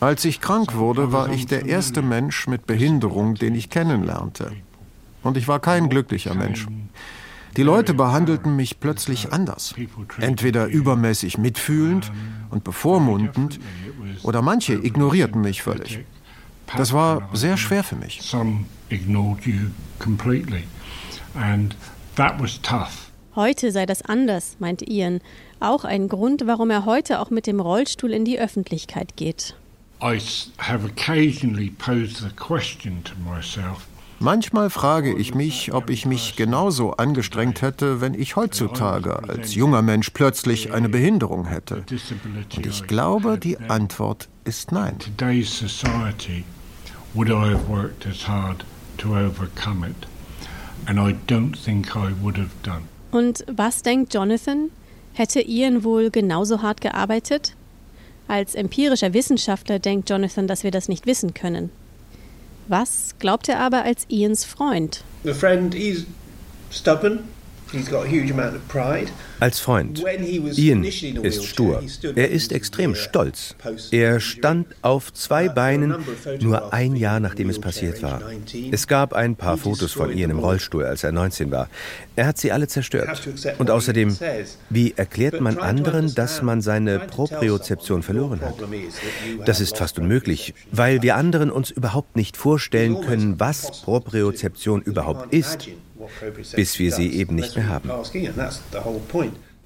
Als 0.00 0.24
ich 0.24 0.40
krank 0.40 0.74
wurde, 0.74 1.12
war 1.12 1.32
ich 1.32 1.46
der 1.46 1.66
erste 1.66 2.02
Mensch 2.02 2.48
mit 2.48 2.66
Behinderung, 2.66 3.36
den 3.36 3.54
ich 3.54 3.70
kennenlernte. 3.70 4.50
Und 5.22 5.36
ich 5.36 5.48
war 5.48 5.60
kein 5.60 5.88
glücklicher 5.88 6.34
Mensch. 6.34 6.66
Die 7.56 7.62
Leute 7.62 7.92
behandelten 7.92 8.56
mich 8.56 8.80
plötzlich 8.80 9.32
anders. 9.32 9.74
Entweder 10.18 10.66
übermäßig 10.66 11.36
mitfühlend 11.38 12.10
und 12.50 12.64
bevormundend, 12.64 13.60
oder 14.22 14.40
manche 14.42 14.74
ignorierten 14.74 15.40
mich 15.40 15.62
völlig. 15.62 16.00
Das 16.76 16.92
war 16.92 17.28
sehr 17.34 17.56
schwer 17.56 17.84
für 17.84 17.96
mich. 17.96 18.20
Heute 23.34 23.72
sei 23.72 23.86
das 23.86 24.02
anders, 24.02 24.56
meinte 24.58 24.84
Ian. 24.90 25.20
Auch 25.60 25.84
ein 25.84 26.08
Grund, 26.08 26.46
warum 26.46 26.70
er 26.70 26.84
heute 26.84 27.20
auch 27.20 27.30
mit 27.30 27.46
dem 27.46 27.60
Rollstuhl 27.60 28.12
in 28.12 28.24
die 28.24 28.38
Öffentlichkeit 28.38 29.16
geht. 29.16 29.56
Manchmal 34.22 34.70
frage 34.70 35.12
ich 35.12 35.34
mich, 35.34 35.74
ob 35.74 35.90
ich 35.90 36.06
mich 36.06 36.36
genauso 36.36 36.92
angestrengt 36.92 37.60
hätte, 37.60 38.00
wenn 38.00 38.14
ich 38.14 38.36
heutzutage 38.36 39.28
als 39.28 39.56
junger 39.56 39.82
Mensch 39.82 40.10
plötzlich 40.10 40.72
eine 40.72 40.88
Behinderung 40.88 41.44
hätte. 41.46 41.84
Und 42.56 42.66
ich 42.66 42.86
glaube, 42.86 43.36
die 43.36 43.58
Antwort 43.58 44.28
ist 44.44 44.70
nein. 44.70 44.96
Would 47.14 47.30
I 47.30 47.32
have 47.32 47.68
worked 47.68 48.06
as 48.06 48.28
hard 48.28 48.64
to 48.98 49.08
overcome 49.08 49.84
it? 49.88 50.06
And 50.86 51.00
I 51.00 51.16
don't 51.26 51.56
think 51.56 51.96
I 51.96 52.12
would 52.22 52.38
have 52.38 52.50
done. 52.62 52.82
Und 53.10 53.44
was 53.52 53.82
denkt 53.82 54.14
Jonathan? 54.14 54.70
Hätte 55.14 55.40
Ian 55.40 55.82
wohl 55.82 56.10
genauso 56.10 56.62
hart 56.62 56.80
gearbeitet? 56.80 57.56
Als 58.28 58.54
empirischer 58.54 59.14
Wissenschaftler 59.14 59.80
denkt 59.80 60.08
Jonathan, 60.08 60.46
dass 60.46 60.62
wir 60.62 60.70
das 60.70 60.88
nicht 60.88 61.06
wissen 61.06 61.34
können. 61.34 61.70
Was 62.68 63.14
glaubt 63.18 63.48
er 63.48 63.58
aber 63.60 63.84
als 63.84 64.04
Ians 64.08 64.44
Freund? 64.44 65.04
The 65.24 65.34
friend 65.34 65.74
is 65.74 66.06
stubborn, 66.70 67.20
als 69.40 69.60
Freund. 69.60 70.04
Ian 70.56 70.84
ist 70.84 71.44
stur. 71.44 71.82
Er 72.14 72.30
ist 72.30 72.52
extrem 72.52 72.94
stolz. 72.94 73.54
Er 73.90 74.20
stand 74.20 74.66
auf 74.82 75.12
zwei 75.12 75.48
Beinen 75.48 75.96
nur 76.40 76.72
ein 76.72 76.96
Jahr 76.96 77.20
nachdem 77.20 77.50
es 77.50 77.60
passiert 77.60 78.02
war. 78.02 78.22
Es 78.70 78.86
gab 78.86 79.12
ein 79.12 79.36
paar 79.36 79.56
Fotos 79.56 79.92
von 79.92 80.16
Ian 80.16 80.30
im 80.30 80.38
Rollstuhl, 80.38 80.84
als 80.84 81.04
er 81.04 81.12
19 81.12 81.50
war. 81.50 81.68
Er 82.16 82.26
hat 82.26 82.38
sie 82.38 82.52
alle 82.52 82.68
zerstört. 82.68 83.28
Und 83.58 83.70
außerdem, 83.70 84.16
wie 84.70 84.92
erklärt 84.96 85.40
man 85.40 85.58
anderen, 85.58 86.14
dass 86.14 86.42
man 86.42 86.60
seine 86.60 86.98
Propriozeption 86.98 88.02
verloren 88.02 88.40
hat? 88.40 88.54
Das 89.46 89.60
ist 89.60 89.78
fast 89.78 89.98
unmöglich, 89.98 90.54
weil 90.70 91.02
wir 91.02 91.16
anderen 91.16 91.50
uns 91.50 91.70
überhaupt 91.70 92.16
nicht 92.16 92.36
vorstellen 92.36 93.00
können, 93.00 93.40
was 93.40 93.82
Propriozeption 93.82 94.82
überhaupt 94.82 95.32
ist 95.32 95.68
bis 96.56 96.78
wir 96.78 96.92
sie 96.92 97.12
eben 97.12 97.34
nicht 97.34 97.56
mehr 97.56 97.68
haben. 97.68 97.90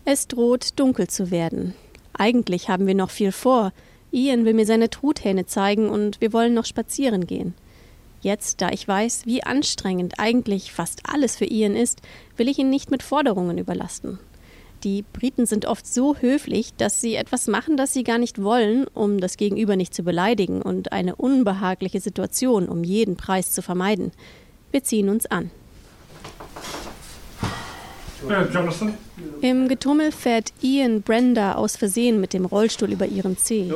Es 0.05 0.29
droht 0.29 0.79
dunkel 0.79 1.09
zu 1.09 1.31
werden. 1.31 1.75
Eigentlich 2.13 2.69
haben 2.69 2.87
wir 2.87 2.95
noch 2.95 3.11
viel 3.11 3.33
vor. 3.33 3.73
Ian 4.13 4.45
will 4.45 4.55
mir 4.55 4.67
seine 4.67 4.89
Truthähne 4.89 5.47
zeigen 5.47 5.89
und 5.91 6.21
wir 6.21 6.33
wollen 6.33 6.55
noch 6.55 6.65
spazieren 6.65 7.27
gehen. 7.27 7.55
Jetzt, 8.23 8.61
da 8.61 8.71
ich 8.71 8.87
weiß, 8.89 9.27
wie 9.27 9.43
anstrengend 9.43 10.15
eigentlich 10.19 10.73
fast 10.73 11.03
alles 11.05 11.37
für 11.37 11.45
Ian 11.45 11.77
ist, 11.77 12.01
will 12.37 12.49
ich 12.49 12.59
ihn 12.59 12.71
nicht 12.71 12.91
mit 12.91 13.03
Forderungen 13.03 13.59
überlasten. 13.59 14.19
Die 14.85 15.05
Briten 15.13 15.47
sind 15.47 15.67
oft 15.67 15.87
so 15.87 16.17
höflich, 16.17 16.75
dass 16.77 17.01
sie 17.01 17.15
etwas 17.15 17.47
machen, 17.47 17.77
das 17.77 17.93
sie 17.93 18.05
gar 18.05 18.19
nicht 18.19 18.43
wollen, 18.43 18.87
um 18.95 19.21
das 19.21 19.37
Gegenüber 19.37 19.77
nicht 19.77 19.95
zu 19.95 20.03
beleidigen 20.03 20.63
und 20.63 20.93
eine 20.93 21.17
unbehagliche 21.17 22.01
Situation 22.01 22.69
um 22.69 22.85
jeden 22.85 23.17
Preis 23.17 23.53
zu 23.53 23.63
vermeiden. 23.63 24.13
Wir 24.71 24.83
ziehen 24.83 25.09
uns 25.09 25.27
an. 25.27 25.51
Im 29.41 29.69
Getummel 29.69 30.13
fährt 30.13 30.53
Ian 30.63 31.03
Brenda 31.03 31.55
aus 31.55 31.77
Versehen 31.77 32.21
mit 32.21 32.33
dem 32.33 32.45
Rollstuhl 32.45 32.93
über 32.93 33.07
ihren 33.07 33.37
Zeh. 33.37 33.73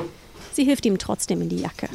Sie 0.53 0.65
hilft 0.65 0.85
ihm 0.87 0.99
trotzdem 0.99 1.41
in 1.43 1.49
die 1.49 1.61
Jacke. 1.61 1.89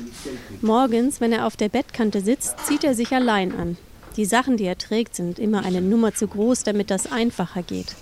Morgens, 0.62 1.20
wenn 1.20 1.34
er 1.34 1.46
auf 1.46 1.58
der 1.58 1.70
Bettkante 1.70 2.22
sitzt, 2.22 2.60
zieht 2.66 2.84
er 2.84 2.94
sich 2.94 3.12
allein 3.14 3.54
an. 3.54 3.78
Die 4.16 4.26
Sachen, 4.26 4.56
die 4.56 4.64
er 4.64 4.78
trägt, 4.78 5.16
sind 5.16 5.40
immer 5.40 5.66
eine 5.66 5.82
Nummer 5.82 6.14
zu 6.14 6.28
groß, 6.28 6.64
damit 6.64 6.90
das 6.90 7.12
einfacher 7.12 7.64
geht. 7.64 7.96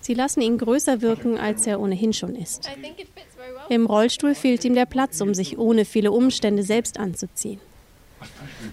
Sie 0.00 0.14
lassen 0.14 0.40
ihn 0.40 0.58
größer 0.58 1.02
wirken, 1.02 1.36
als 1.36 1.66
er 1.66 1.80
ohnehin 1.80 2.12
schon 2.12 2.36
ist. 2.36 2.70
Im 3.68 3.86
Rollstuhl 3.86 4.34
fehlt 4.34 4.64
ihm 4.64 4.74
der 4.74 4.86
Platz, 4.86 5.20
um 5.20 5.34
sich 5.34 5.58
ohne 5.58 5.84
viele 5.84 6.12
Umstände 6.12 6.62
selbst 6.62 6.98
anzuziehen. 6.98 7.60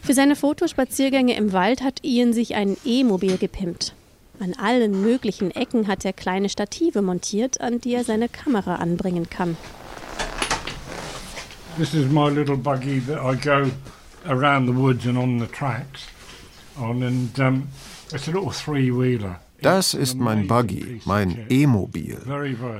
Für 0.03 0.13
seine 0.13 0.35
Fotospaziergänge 0.35 1.35
im 1.35 1.53
Wald 1.53 1.81
hat 1.81 2.03
Ian 2.03 2.33
sich 2.33 2.55
ein 2.55 2.77
E-Mobil 2.85 3.37
gepimpt. 3.37 3.93
An 4.39 4.53
allen 4.53 5.01
möglichen 5.01 5.51
Ecken 5.51 5.87
hat 5.87 6.05
er 6.05 6.13
kleine 6.13 6.49
Stative 6.49 7.01
montiert, 7.01 7.61
an 7.61 7.79
die 7.79 7.93
er 7.93 8.03
seine 8.03 8.29
Kamera 8.29 8.75
anbringen 8.75 9.29
kann. 9.29 9.57
This 11.77 11.93
is 11.93 12.09
my 12.09 12.29
little 12.29 12.57
buggy 12.57 13.01
that 13.01 13.19
I 13.19 13.35
go 13.35 13.69
around 14.27 14.67
the 14.67 14.73
woods 14.73 15.05
and 15.05 15.17
on 15.17 15.39
the 15.39 15.47
tracks 15.47 16.07
on, 16.79 17.03
and 17.03 17.39
um, 17.39 17.67
it's 18.13 18.27
a 18.27 18.31
little 18.31 18.51
three-wheeler. 18.51 19.39
Das 19.61 19.93
ist 19.93 20.15
mein 20.19 20.47
Buggy, 20.47 21.01
mein 21.05 21.47
E-Mobil. 21.49 22.17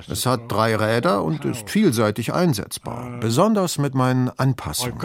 Es 0.08 0.26
hat 0.26 0.52
drei 0.52 0.76
Räder 0.76 1.24
und 1.24 1.46
ist 1.46 1.70
vielseitig 1.70 2.34
einsetzbar, 2.34 3.20
besonders 3.20 3.78
mit 3.78 3.96
meinen 3.96 4.30
Anpassungen. 4.38 5.00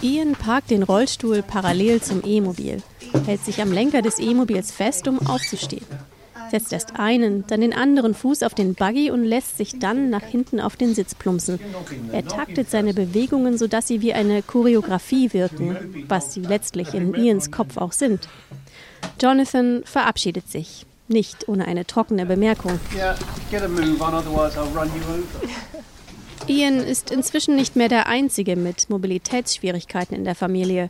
Ian 0.00 0.34
parkt 0.36 0.70
den 0.70 0.84
Rollstuhl 0.84 1.42
parallel 1.42 2.00
zum 2.00 2.22
E-Mobil, 2.24 2.82
hält 3.26 3.44
sich 3.44 3.60
am 3.60 3.72
Lenker 3.72 4.00
des 4.00 4.20
E-Mobils 4.20 4.70
fest, 4.70 5.08
um 5.08 5.26
aufzustehen. 5.26 5.84
Setzt 6.50 6.72
erst 6.72 6.98
einen, 6.98 7.44
dann 7.48 7.60
den 7.60 7.74
anderen 7.74 8.14
Fuß 8.14 8.44
auf 8.44 8.54
den 8.54 8.74
Buggy 8.74 9.10
und 9.10 9.24
lässt 9.24 9.58
sich 9.58 9.80
dann 9.80 10.08
nach 10.08 10.22
hinten 10.22 10.60
auf 10.60 10.76
den 10.76 10.94
Sitz 10.94 11.14
plumpsen. 11.14 11.58
Er 12.12 12.24
taktet 12.24 12.70
seine 12.70 12.94
Bewegungen, 12.94 13.58
sodass 13.58 13.88
sie 13.88 14.00
wie 14.00 14.14
eine 14.14 14.42
Choreografie 14.42 15.32
wirken, 15.32 16.04
was 16.08 16.32
sie 16.32 16.42
letztlich 16.42 16.94
in 16.94 17.14
Ians 17.14 17.50
Kopf 17.50 17.76
auch 17.76 17.92
sind. 17.92 18.28
Jonathan 19.20 19.82
verabschiedet 19.84 20.48
sich, 20.48 20.86
nicht 21.08 21.48
ohne 21.48 21.66
eine 21.66 21.86
trockene 21.86 22.24
Bemerkung. 22.24 22.78
Yeah, 22.94 23.16
Ian 26.48 26.78
ist 26.78 27.10
inzwischen 27.10 27.56
nicht 27.56 27.76
mehr 27.76 27.88
der 27.88 28.06
Einzige 28.06 28.56
mit 28.56 28.88
Mobilitätsschwierigkeiten 28.88 30.16
in 30.16 30.24
der 30.24 30.34
Familie. 30.34 30.88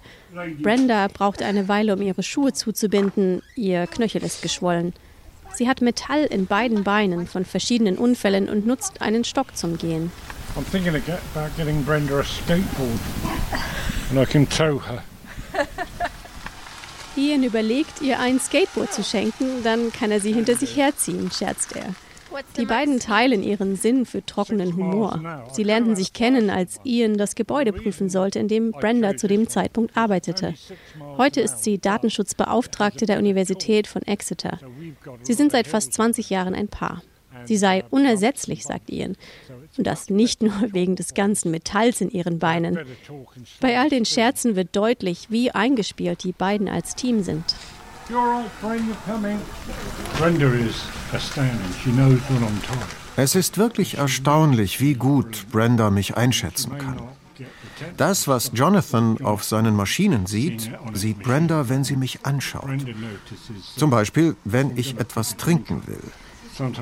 Brenda 0.63 1.09
braucht 1.09 1.43
eine 1.43 1.69
Weile, 1.69 1.95
um 1.95 2.03
ihre 2.03 2.23
Schuhe 2.23 2.53
zuzubinden. 2.53 3.43
Ihr 3.57 3.87
Knöchel 3.89 4.23
ist 4.23 4.41
geschwollen. 4.41 4.93
Sie 5.55 5.69
hat 5.69 5.81
Metall 5.81 6.25
in 6.25 6.47
beiden 6.47 6.85
Beinen 6.85 7.27
von 7.27 7.45
verschiedenen 7.45 7.99
Unfällen 7.99 8.49
und 8.49 8.67
nutzt 8.67 9.03
einen 9.03 9.25
Stock 9.25 9.57
zum 9.57 9.79
Gehen. 9.79 10.13
I'm 10.57 10.65
thinking 10.71 10.95
of 10.95 11.05
get, 11.05 11.19
about 11.35 11.51
getting 11.57 11.85
Brenda 11.85 12.21
a 12.21 12.25
skateboard, 12.25 13.01
and 14.11 14.19
I 14.19 14.25
can 14.25 14.49
tow 14.49 14.81
her. 14.81 15.03
Ian 17.17 17.43
überlegt, 17.43 18.01
ihr 18.01 18.21
ein 18.21 18.39
Skateboard 18.39 18.93
zu 18.93 19.03
schenken, 19.03 19.65
dann 19.65 19.93
kann 19.93 20.13
er 20.13 20.21
sie 20.21 20.33
hinter 20.33 20.57
sich 20.57 20.77
herziehen, 20.77 21.31
scherzt 21.33 21.75
er. 21.75 21.95
Die 22.57 22.67
beiden 22.67 23.01
teilen 23.01 23.43
ihren 23.43 23.77
Sinn 23.77 24.07
für 24.07 24.25
trockenen 24.25 24.77
Humor. 24.77 25.45
Sie 25.53 25.63
lernten 25.63 25.97
sich 25.97 26.13
kennen, 26.13 26.51
als 26.51 26.79
Ian 26.85 27.17
das 27.17 27.35
Gebäude 27.35 27.73
prüfen 27.73 28.09
sollte, 28.09 28.39
in 28.39 28.49
dem 28.49 28.73
Brenda 28.73 29.17
zu 29.17 29.27
dem 29.29 29.49
Zeitpunkt 29.49 29.97
arbeitete. 29.97 30.55
Heute 31.17 31.41
ist 31.41 31.65
sie 31.65 31.79
Datenschutzbeauftragte 31.79 33.07
der 33.07 33.19
Universität 33.19 33.87
von 33.87 34.03
Exeter. 34.03 34.59
Sie 35.23 35.35
sind 35.35 35.53
seit 35.53 35.67
fast 35.67 35.93
20 35.93 36.31
Jahren 36.31 36.55
ein 36.55 36.69
Paar. 36.69 37.03
Sie 37.45 37.57
sei 37.57 37.85
unersetzlich, 37.91 38.65
sagt 38.65 38.91
Ian. 38.91 39.17
Und 39.77 39.87
das 39.87 40.11
nicht 40.11 40.43
nur 40.43 40.55
wegen 40.73 40.97
des 40.97 41.15
ganzen 41.15 41.51
Metalls 41.51 42.01
in 42.01 42.11
ihren 42.11 42.39
Beinen. 42.39 42.79
Bei 43.61 43.79
all 43.79 43.89
den 43.89 44.05
Scherzen 44.05 44.57
wird 44.57 44.75
deutlich, 44.75 45.31
wie 45.31 45.51
eingespielt 45.51 46.25
die 46.25 46.33
beiden 46.33 46.69
als 46.69 46.95
Team 46.95 47.23
sind. 47.23 47.45
Es 53.17 53.35
ist 53.35 53.59
wirklich 53.59 53.99
erstaunlich, 53.99 54.81
wie 54.81 54.95
gut 54.95 55.47
Brenda 55.51 55.91
mich 55.91 56.17
einschätzen 56.17 56.79
kann. 56.79 57.03
Das, 57.97 58.27
was 58.27 58.53
Jonathan 58.55 59.19
auf 59.23 59.45
seinen 59.45 59.77
Maschinen 59.77 60.27
sieht, 60.27 60.71
sieht 60.95 61.23
Brenda, 61.23 61.69
wenn 61.69 61.85
sie 61.85 61.97
mich 61.97 62.25
anschaut. 62.25 62.71
Zum 63.77 63.91
Beispiel, 63.91 64.37
wenn 64.45 64.77
ich 64.77 64.99
etwas 64.99 65.37
trinken 65.37 65.83
will. 65.87 66.03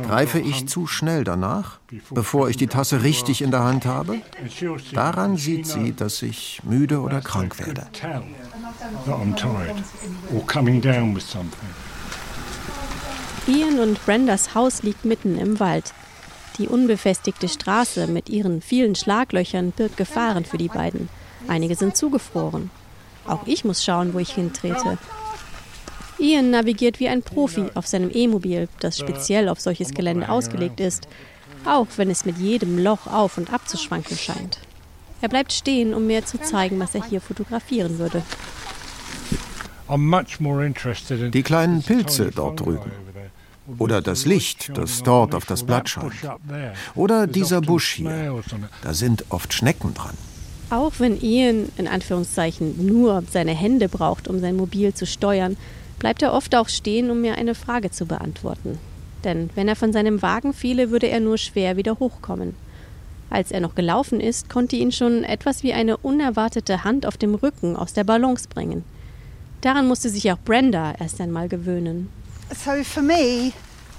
Greife 0.04 0.38
ich 0.38 0.68
zu 0.68 0.86
schnell 0.86 1.24
danach, 1.24 1.78
bevor 2.10 2.48
ich 2.48 2.56
die 2.56 2.66
Tasse 2.66 3.02
richtig 3.02 3.42
in 3.42 3.50
der 3.50 3.64
Hand 3.64 3.84
habe? 3.84 4.20
Daran 4.92 5.36
sieht 5.36 5.66
sie, 5.66 5.92
dass 5.92 6.22
ich 6.22 6.62
müde 6.64 7.00
oder 7.00 7.20
krank 7.20 7.58
werde. 7.58 7.86
That 8.78 9.18
I'm 9.18 9.34
tired 9.34 9.82
or 10.34 10.44
coming 10.46 10.80
down 10.80 11.14
with 11.14 11.22
something. 11.22 11.68
Ian 13.48 13.78
und 13.78 14.04
Brendas 14.04 14.54
Haus 14.54 14.82
liegt 14.82 15.04
mitten 15.04 15.38
im 15.38 15.60
Wald. 15.60 15.94
Die 16.58 16.68
unbefestigte 16.68 17.48
Straße 17.48 18.06
mit 18.06 18.28
ihren 18.28 18.60
vielen 18.60 18.94
Schlaglöchern 18.94 19.70
birgt 19.72 19.96
Gefahren 19.96 20.44
für 20.44 20.58
die 20.58 20.68
beiden. 20.68 21.08
Einige 21.48 21.74
sind 21.74 21.96
zugefroren. 21.96 22.70
Auch 23.26 23.46
ich 23.46 23.64
muss 23.64 23.84
schauen, 23.84 24.14
wo 24.14 24.18
ich 24.18 24.34
hintrete. 24.34 24.98
Ian 26.18 26.50
navigiert 26.50 27.00
wie 27.00 27.08
ein 27.08 27.22
Profi 27.22 27.66
auf 27.74 27.86
seinem 27.86 28.10
E-Mobil, 28.12 28.68
das 28.80 28.98
speziell 28.98 29.48
auf 29.48 29.60
solches 29.60 29.92
Gelände 29.92 30.28
ausgelegt 30.28 30.80
ist, 30.80 31.08
auch 31.64 31.86
wenn 31.96 32.10
es 32.10 32.24
mit 32.24 32.38
jedem 32.38 32.78
Loch 32.78 33.06
auf 33.06 33.38
und 33.38 33.52
ab 33.52 33.68
zu 33.68 33.76
schwanken 33.76 34.16
scheint. 34.16 34.60
Er 35.20 35.28
bleibt 35.28 35.52
stehen, 35.52 35.94
um 35.94 36.06
mir 36.06 36.24
zu 36.24 36.38
zeigen, 36.40 36.78
was 36.78 36.94
er 36.94 37.04
hier 37.04 37.20
fotografieren 37.20 37.98
würde. 37.98 38.22
I'm 38.22 38.24
much 38.26 38.34
more 38.56 39.44
interested 39.46 39.68
in 39.68 39.75
Die 39.88 41.42
kleinen 41.42 41.82
Pilze 41.82 42.30
dort 42.34 42.60
drüben. 42.60 42.90
Oder 43.78 44.00
das 44.00 44.26
Licht, 44.26 44.70
das 44.74 45.02
dort 45.02 45.34
auf 45.34 45.44
das 45.44 45.64
Blatt 45.64 45.88
scheint. 45.88 46.12
Oder 46.94 47.26
dieser 47.26 47.60
Busch 47.60 47.94
hier. 47.94 48.42
Da 48.82 48.94
sind 48.94 49.24
oft 49.30 49.52
Schnecken 49.52 49.94
dran. 49.94 50.14
Auch 50.70 50.94
wenn 50.98 51.20
Ian 51.20 51.68
in 51.76 51.86
Anführungszeichen 51.86 52.86
nur 52.86 53.22
seine 53.30 53.52
Hände 53.52 53.88
braucht, 53.88 54.26
um 54.26 54.40
sein 54.40 54.56
Mobil 54.56 54.94
zu 54.94 55.06
steuern, 55.06 55.56
bleibt 55.98 56.22
er 56.22 56.32
oft 56.32 56.54
auch 56.56 56.68
stehen, 56.68 57.10
um 57.10 57.20
mir 57.20 57.36
eine 57.36 57.54
Frage 57.54 57.90
zu 57.90 58.06
beantworten. 58.06 58.78
Denn 59.24 59.50
wenn 59.54 59.68
er 59.68 59.76
von 59.76 59.92
seinem 59.92 60.22
Wagen 60.22 60.52
fiele, 60.52 60.90
würde 60.90 61.08
er 61.08 61.20
nur 61.20 61.38
schwer 61.38 61.76
wieder 61.76 61.98
hochkommen. 61.98 62.54
Als 63.30 63.50
er 63.50 63.60
noch 63.60 63.74
gelaufen 63.74 64.20
ist, 64.20 64.48
konnte 64.48 64.76
ihn 64.76 64.92
schon 64.92 65.24
etwas 65.24 65.62
wie 65.62 65.72
eine 65.72 65.96
unerwartete 65.96 66.84
Hand 66.84 67.06
auf 67.06 67.16
dem 67.16 67.34
Rücken 67.34 67.76
aus 67.76 67.92
der 67.92 68.04
Balance 68.04 68.48
bringen. 68.48 68.84
Daran 69.60 69.86
musste 69.88 70.10
sich 70.10 70.30
auch 70.32 70.38
Brenda 70.38 70.94
erst 70.98 71.20
einmal 71.20 71.48
gewöhnen. 71.48 72.08
So 72.50 72.84
for 72.84 73.02
me, 73.02 73.52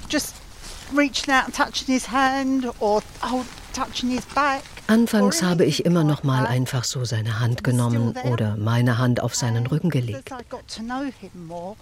just 0.09 0.35
reaching 0.95 1.33
out 1.33 1.45
and 1.45 1.55
touching 1.55 1.93
his 1.93 2.11
hand 2.11 2.65
or 2.79 3.01
touching 3.73 4.09
his 4.09 4.25
back. 4.33 4.61
Anfangs 4.89 5.43
habe 5.43 5.65
ich 5.65 5.85
immer 5.85 6.05
noch 6.05 6.23
mal 6.23 6.47
einfach 6.47 6.85
so 6.85 7.03
seine 7.03 7.41
Hand 7.41 7.65
genommen 7.65 8.15
oder 8.31 8.55
meine 8.55 8.97
Hand 8.97 9.21
auf 9.21 9.35
seinen 9.35 9.67
Rücken 9.67 9.89
gelegt. 9.89 10.31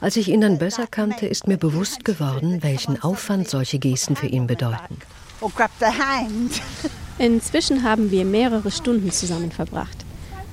Als 0.01 0.15
ich 0.15 0.29
ihn 0.29 0.41
dann 0.41 0.57
besser 0.57 0.87
kannte, 0.87 1.27
ist 1.27 1.47
mir 1.47 1.57
bewusst 1.57 2.03
geworden, 2.03 2.63
welchen 2.63 3.01
Aufwand 3.03 3.47
solche 3.47 3.77
Gesten 3.77 4.15
für 4.15 4.25
ihn 4.25 4.47
bedeuten. 4.47 4.97
Or 5.39 5.51
grab 5.51 5.69
the 5.79 5.85
hand. 5.85 6.61
Inzwischen 7.19 7.83
haben 7.83 8.09
wir 8.09 8.25
mehrere 8.25 8.71
Stunden 8.71 9.11
zusammen 9.11 9.51
verbracht. 9.51 10.03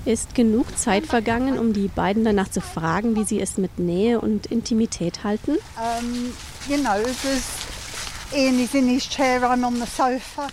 Ist 0.05 0.35
genug 0.35 0.77
Zeit 0.77 1.07
vergangen, 1.07 1.59
um 1.59 1.73
die 1.73 1.87
beiden 1.87 2.25
danach 2.25 2.49
zu 2.51 2.61
fragen, 2.61 3.15
wie 3.15 3.25
sie 3.25 3.41
es 3.41 3.57
mit 3.57 3.79
Nähe 3.79 4.21
und 4.21 4.47
Intimität 4.47 5.23
halten? 5.23 5.53
Um, 5.77 6.33
you 6.69 6.77
know. 6.79 6.97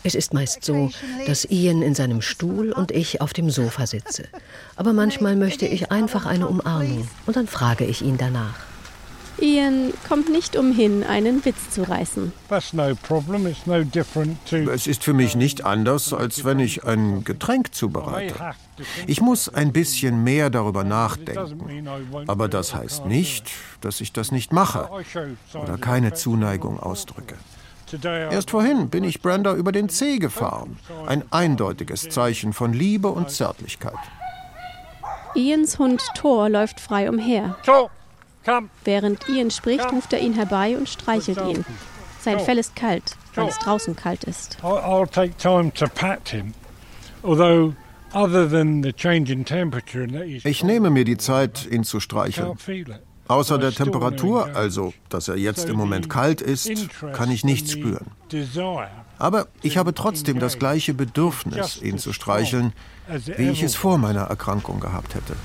Es 0.04 0.16
ist 0.16 0.34
meist 0.34 0.66
so, 0.66 0.92
dass 1.26 1.46
Ian 1.46 1.82
in 1.82 1.96
seinem 1.96 2.22
Stuhl 2.22 2.74
und 2.74 2.92
ich 2.92 3.22
auf 3.22 3.34
dem 3.34 3.50
Sofa 3.50 3.88
sitze. 3.88 4.26
Aber 4.76 4.94
manchmal 4.94 5.36
möchte 5.36 5.66
ich 5.66 5.90
einfach 5.90 6.26
eine 6.26 6.48
Umarmung 6.48 7.08
und 7.26 7.36
dann 7.36 7.48
frage 7.48 7.86
ich 7.86 8.02
ihn 8.02 8.18
danach. 8.18 8.69
Ian 9.42 9.94
kommt 10.08 10.30
nicht 10.30 10.56
umhin, 10.56 11.04
einen 11.04 11.44
Witz 11.46 11.70
zu 11.70 11.84
reißen. 11.84 12.32
That's 12.50 12.74
no 12.74 12.94
problem. 12.96 13.48
It's 13.48 13.66
no 13.66 13.84
different 13.84 14.38
to. 14.50 14.70
Es 14.70 14.88
ist 14.88 15.04
für 15.04 15.14
mich 15.14 15.36
nicht 15.36 15.66
anders, 15.66 16.14
als 16.14 16.46
wenn 16.46 16.60
ich 16.60 16.84
ein 16.86 17.24
Getränk 17.24 17.74
zubereite. 17.74 18.36
Ich 19.08 19.22
muss 19.22 19.50
ein 19.50 19.72
bisschen 19.72 20.24
mehr 20.24 20.50
darüber 20.50 20.84
nachdenken. 20.84 21.88
Aber 22.28 22.48
das 22.48 22.74
heißt 22.76 23.06
nicht, 23.06 23.50
dass 23.82 24.02
ich 24.02 24.14
das 24.14 24.32
nicht 24.32 24.54
mache 24.54 24.90
oder 25.54 25.78
keine 25.78 26.14
Zuneigung 26.14 26.80
ausdrücke. 26.80 27.36
Erst 28.04 28.52
vorhin 28.52 28.90
bin 28.90 29.04
ich 29.04 29.22
Brenda 29.22 29.56
über 29.56 29.72
den 29.72 29.90
Zeh 29.90 30.20
gefahren. 30.20 30.78
Ein 31.08 31.24
eindeutiges 31.32 32.10
Zeichen 32.10 32.54
von 32.54 32.74
Liebe 32.74 33.10
und 33.10 33.32
Zärtlichkeit. 33.32 33.98
Ians 35.36 35.80
Hund 35.80 36.02
Thor 36.16 36.50
läuft 36.50 36.80
frei 36.80 37.10
umher. 37.10 37.56
Thor. 37.64 37.90
Während 38.84 39.28
Ian 39.30 39.52
spricht, 39.52 39.92
ruft 39.92 40.14
er 40.14 40.20
ihn 40.20 40.34
herbei 40.34 40.78
und 40.78 40.90
streichelt 40.90 41.40
ihn. 41.48 41.66
Sein 42.22 42.40
Fell 42.40 42.58
ist 42.58 42.76
kalt, 42.76 43.16
weil 43.36 43.48
es 43.48 43.58
draußen 43.60 43.96
kalt 43.96 44.24
ist. 44.26 44.58
I'll, 44.62 45.10
take 45.10 45.38
time 45.38 45.74
to 45.74 45.88
pat 45.88 46.30
him. 46.30 46.54
Although, 47.24 47.76
other 48.14 48.50
than 48.50 48.84
the 48.84 48.92
change 48.92 49.32
in 49.32 49.46
temperature 49.46 50.04
and 50.04 50.14
that 50.14 50.26
he's 50.26 50.46
Ich 50.46 50.64
nehme 50.64 50.90
mir 50.90 51.06
die 51.06 51.18
Zeit, 51.18 51.68
ihn 51.70 51.84
zu 51.84 52.00
streicheln. 52.00 52.58
Außer 53.28 53.60
der 53.60 53.72
Temperatur, 53.72 54.56
also 54.56 54.92
dass 55.10 55.28
er 55.28 55.36
jetzt 55.36 55.70
im 55.70 55.76
Moment 55.76 56.10
kalt 56.10 56.42
ist, 56.42 56.72
kann 57.14 57.30
ich 57.30 57.44
nichts 57.44 57.74
spüren. 57.74 58.08
Aber 59.20 59.48
ich 59.62 59.78
habe 59.78 59.94
trotzdem 59.94 60.40
das 60.40 60.58
gleiche 60.58 60.96
Bedürfnis, 60.96 61.80
ihn 61.82 62.00
zu 62.00 62.12
streicheln, 62.12 62.74
wie 63.38 63.50
ich 63.50 63.62
es 63.62 63.76
vor 63.76 64.00
meiner 64.00 64.24
Erkrankung 64.24 64.80
gehabt 64.80 65.14
hätte. 65.14 65.36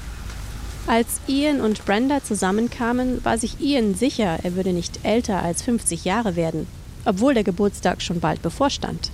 Als 0.87 1.21
Ian 1.27 1.63
und 1.63 1.87
Brenda 1.87 2.23
zusammenkamen, 2.23 3.25
war 3.25 3.39
sich 3.39 3.59
Ian 3.59 3.95
sicher, 3.95 4.39
er 4.43 4.55
würde 4.55 4.75
nicht 4.75 5.01
älter 5.03 5.43
als 5.43 5.63
50 5.63 6.05
Jahre 6.05 6.37
werden, 6.37 6.67
obwohl 7.07 7.33
der 7.33 7.45
Geburtstag 7.45 8.03
schon 8.03 8.21
bald 8.21 8.43
bevorstand. 8.43 9.11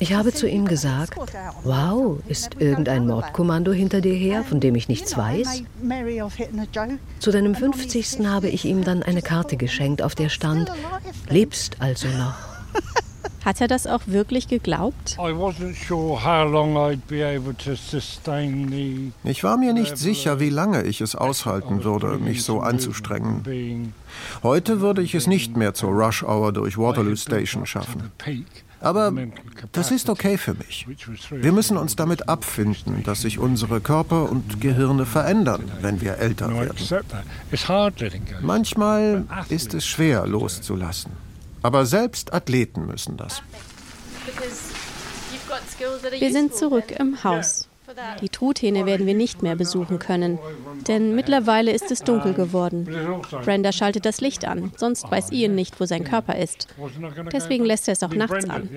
Ich 0.00 0.12
habe 0.12 0.32
zu 0.32 0.46
ihm 0.46 0.66
gesagt, 0.66 1.16
wow, 1.64 2.18
ist 2.28 2.50
irgendein 2.58 3.06
Mordkommando 3.06 3.72
hinter 3.72 4.02
dir 4.02 4.14
her, 4.14 4.44
von 4.44 4.60
dem 4.60 4.74
ich 4.74 4.88
nichts 4.88 5.16
weiß? 5.16 5.62
Zu 7.18 7.30
deinem 7.30 7.54
50. 7.54 8.26
habe 8.26 8.48
ich 8.48 8.66
ihm 8.66 8.84
dann 8.84 9.02
eine 9.02 9.22
Karte 9.22 9.56
geschenkt, 9.56 10.02
auf 10.02 10.14
der 10.14 10.28
stand, 10.28 10.70
lebst 11.30 11.76
also 11.80 12.08
noch. 12.08 12.34
Hat 13.44 13.60
er 13.60 13.68
das 13.68 13.86
auch 13.86 14.02
wirklich 14.06 14.48
geglaubt? 14.48 15.16
Ich 19.24 19.44
war 19.44 19.56
mir 19.56 19.72
nicht 19.72 19.96
sicher, 19.98 20.40
wie 20.40 20.50
lange 20.50 20.82
ich 20.82 21.00
es 21.00 21.14
aushalten 21.14 21.84
würde, 21.84 22.18
mich 22.18 22.42
so 22.42 22.60
anzustrengen. 22.60 23.94
Heute 24.42 24.80
würde 24.80 25.02
ich 25.02 25.14
es 25.14 25.26
nicht 25.26 25.56
mehr 25.56 25.74
zur 25.74 25.90
Rush 25.90 26.22
Hour 26.22 26.52
durch 26.52 26.76
Waterloo 26.78 27.16
Station 27.16 27.66
schaffen. 27.66 28.10
Aber 28.80 29.12
das 29.72 29.90
ist 29.90 30.08
okay 30.08 30.38
für 30.38 30.54
mich. 30.54 30.86
Wir 31.30 31.52
müssen 31.52 31.76
uns 31.76 31.96
damit 31.96 32.28
abfinden, 32.28 33.02
dass 33.02 33.22
sich 33.22 33.38
unsere 33.38 33.80
Körper 33.80 34.30
und 34.30 34.60
Gehirne 34.60 35.04
verändern, 35.04 35.64
wenn 35.80 36.00
wir 36.00 36.18
älter 36.18 36.48
werden. 36.54 36.76
Manchmal 38.40 39.24
ist 39.48 39.74
es 39.74 39.86
schwer 39.86 40.26
loszulassen. 40.26 41.27
Aber 41.62 41.86
selbst 41.86 42.32
Athleten 42.32 42.86
müssen 42.86 43.16
das. 43.16 43.42
Wir 46.18 46.32
sind 46.32 46.54
zurück 46.54 46.90
im 46.98 47.22
Haus. 47.24 47.68
Die 48.20 48.28
Truthähne 48.28 48.84
werden 48.84 49.06
wir 49.06 49.14
nicht 49.14 49.42
mehr 49.42 49.56
besuchen 49.56 49.98
können, 49.98 50.38
denn 50.86 51.14
mittlerweile 51.14 51.72
ist 51.72 51.90
es 51.90 52.00
dunkel 52.00 52.34
geworden. 52.34 52.86
Brenda 53.44 53.72
schaltet 53.72 54.04
das 54.04 54.20
Licht 54.20 54.44
an, 54.46 54.72
sonst 54.76 55.10
weiß 55.10 55.32
Ian 55.32 55.54
nicht, 55.54 55.80
wo 55.80 55.86
sein 55.86 56.04
Körper 56.04 56.36
ist. 56.36 56.68
Deswegen 57.32 57.64
lässt 57.64 57.88
er 57.88 57.92
es 57.92 58.02
auch 58.02 58.12
nachts 58.12 58.48
an. 58.48 58.68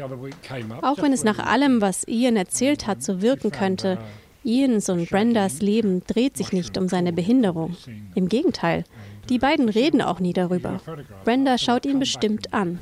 Auch 0.81 1.01
wenn 1.01 1.11
es 1.11 1.25
nach 1.25 1.39
allem, 1.39 1.81
was 1.81 2.07
Ian 2.07 2.37
erzählt 2.37 2.87
hat, 2.87 3.03
so 3.03 3.21
wirken 3.21 3.51
könnte, 3.51 3.97
Ians 4.43 4.89
und 4.89 5.09
Brendas 5.09 5.61
Leben 5.61 6.03
dreht 6.07 6.37
sich 6.37 6.51
nicht 6.51 6.77
um 6.77 6.87
seine 6.87 7.13
Behinderung. 7.13 7.75
Im 8.15 8.29
Gegenteil, 8.29 8.85
die 9.31 9.39
beiden 9.39 9.69
reden 9.69 10.01
auch 10.01 10.19
nie 10.19 10.33
darüber. 10.33 10.79
Brenda 11.23 11.57
schaut 11.57 11.85
ihn 11.85 11.99
bestimmt 11.99 12.53
an. 12.53 12.79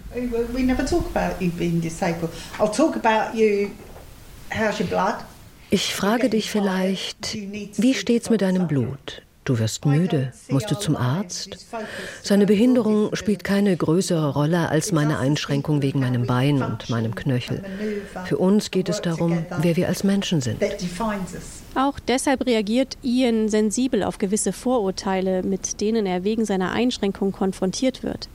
Ich 5.69 5.93
frage 5.93 6.29
dich 6.29 6.49
vielleicht, 6.49 7.37
wie 7.77 7.93
steht's 7.93 8.29
mit 8.29 8.41
deinem 8.41 8.67
Blut? 8.67 9.21
Du 9.45 9.57
wirst 9.57 9.85
müde. 9.85 10.31
Musst 10.49 10.69
du 10.69 10.75
zum 10.75 10.95
Arzt? 10.95 11.67
Seine 12.21 12.45
Behinderung 12.45 13.15
spielt 13.15 13.43
keine 13.43 13.75
größere 13.75 14.33
Rolle 14.33 14.69
als 14.69 14.91
meine 14.91 15.17
Einschränkung 15.17 15.81
wegen 15.81 15.99
meinem 15.99 16.27
Bein 16.27 16.61
und 16.61 16.89
meinem 16.89 17.15
Knöchel. 17.15 17.63
Für 18.25 18.37
uns 18.37 18.69
geht 18.69 18.89
es 18.89 19.01
darum, 19.01 19.45
wer 19.61 19.75
wir 19.75 19.87
als 19.87 20.03
Menschen 20.03 20.41
sind. 20.41 20.61
Auch 21.75 21.99
deshalb 21.99 22.45
reagiert 22.45 22.97
Ian 23.03 23.47
sensibel 23.47 24.03
auf 24.03 24.17
gewisse 24.17 24.53
Vorurteile, 24.53 25.43
mit 25.43 25.81
denen 25.81 26.05
er 26.05 26.23
wegen 26.23 26.45
seiner 26.45 26.71
Einschränkung 26.71 27.31
konfrontiert 27.31 28.03
wird. 28.03 28.27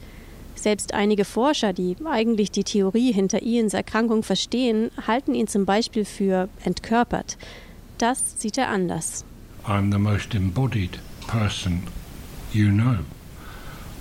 Selbst 0.55 0.95
einige 0.95 1.25
Forscher, 1.25 1.73
die 1.73 1.97
eigentlich 2.05 2.51
die 2.51 2.65
Theorie 2.65 3.13
hinter 3.13 3.43
Ians 3.43 3.75
Erkrankung 3.75 4.23
verstehen, 4.23 4.91
halten 5.07 5.35
ihn 5.35 5.49
zum 5.49 5.67
Beispiel 5.67 6.05
für 6.05 6.49
entkörpert. 6.65 7.37
Das 7.99 8.41
sieht 8.41 8.57
er 8.57 8.69
anders. 8.69 9.25
I'm 9.67 9.91
the 9.93 9.99
most 9.99 10.35
embodied 10.35 10.99
person 11.27 11.83
you 12.53 12.71
know. 12.71 12.99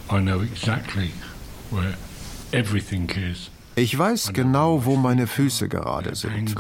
I 0.10 0.20
know 0.20 0.42
exactly 0.42 1.12
where 1.72 1.96
everything 2.52 3.10
is. 3.10 3.50
Ich 3.76 3.98
weiß 3.98 4.34
genau, 4.34 4.86
wo 4.86 4.96
meine 4.96 5.26
Füße 5.26 5.68
gerade 5.68 6.16
sind. 6.16 6.56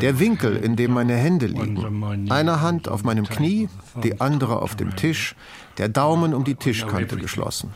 Der 0.00 0.18
Winkel, 0.20 0.56
in 0.56 0.76
dem 0.76 0.92
meine 0.92 1.16
Hände 1.16 1.46
liegen. 1.46 2.30
Eine 2.30 2.60
Hand 2.60 2.88
auf 2.88 3.02
meinem 3.02 3.28
Knie, 3.28 3.68
die 4.02 4.20
andere 4.20 4.62
auf 4.62 4.76
dem 4.76 4.94
Tisch, 4.94 5.34
der 5.78 5.88
Daumen 5.88 6.34
um 6.34 6.44
die 6.44 6.54
Tischkante 6.54 7.16
geschlossen. 7.16 7.70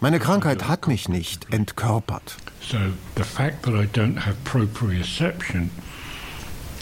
Meine 0.00 0.20
Krankheit 0.20 0.68
hat 0.68 0.86
mich 0.86 1.08
nicht 1.08 1.52
entkörpert. 1.52 2.36
So 2.60 2.78
the 3.16 3.24
fact 3.24 3.62
that 3.64 3.74
I 3.74 3.86
don't 3.86 4.20
have 4.20 4.36
proprioception 4.44 5.70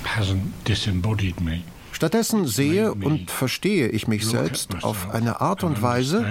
hasn't 0.05 0.43
disembodied 0.67 1.41
me. 1.41 1.63
Stattdessen 1.93 2.47
sehe 2.47 2.93
und 2.93 3.31
verstehe 3.31 3.89
ich 3.89 4.07
mich 4.07 4.27
selbst 4.27 4.85
auf 4.85 5.15
eine 5.15 5.41
Art 5.41 5.65
und 5.65 5.81
Weise, 5.81 6.27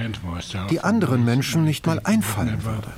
die 0.69 0.81
anderen 0.81 1.25
Menschen 1.25 1.63
nicht 1.63 1.87
mal 1.87 1.99
einfallen 2.03 2.63
würde. 2.63 2.93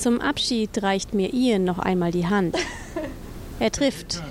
Zum 0.00 0.22
Abschied 0.22 0.82
reicht 0.82 1.12
mir 1.12 1.34
Ian 1.34 1.64
noch 1.64 1.78
einmal 1.78 2.10
die 2.10 2.26
Hand. 2.26 2.56
Er 3.58 3.70
trifft. 3.70 4.22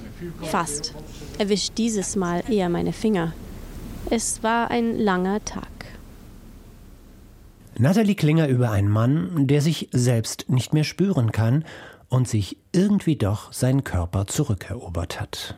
Fast. 0.42 0.96
Er 1.38 1.48
wischt 1.50 1.74
dieses 1.78 2.16
Mal 2.16 2.42
eher 2.50 2.70
meine 2.70 2.92
Finger. 2.92 3.34
Es 4.10 4.42
war 4.42 4.72
ein 4.72 4.98
langer 4.98 5.46
Tag. 5.46 5.68
Natalie 7.78 8.16
Klinger 8.16 8.48
über 8.48 8.72
einen 8.72 8.90
Mann, 8.90 9.46
der 9.46 9.62
sich 9.62 9.90
selbst 9.92 10.50
nicht 10.50 10.74
mehr 10.74 10.84
spüren 10.84 11.32
kann 11.32 11.64
und 12.08 12.28
sich 12.28 12.58
irgendwie 12.72 13.16
doch 13.16 13.54
seinen 13.54 13.84
Körper 13.84 14.26
zurückerobert 14.26 15.22
hat. 15.22 15.56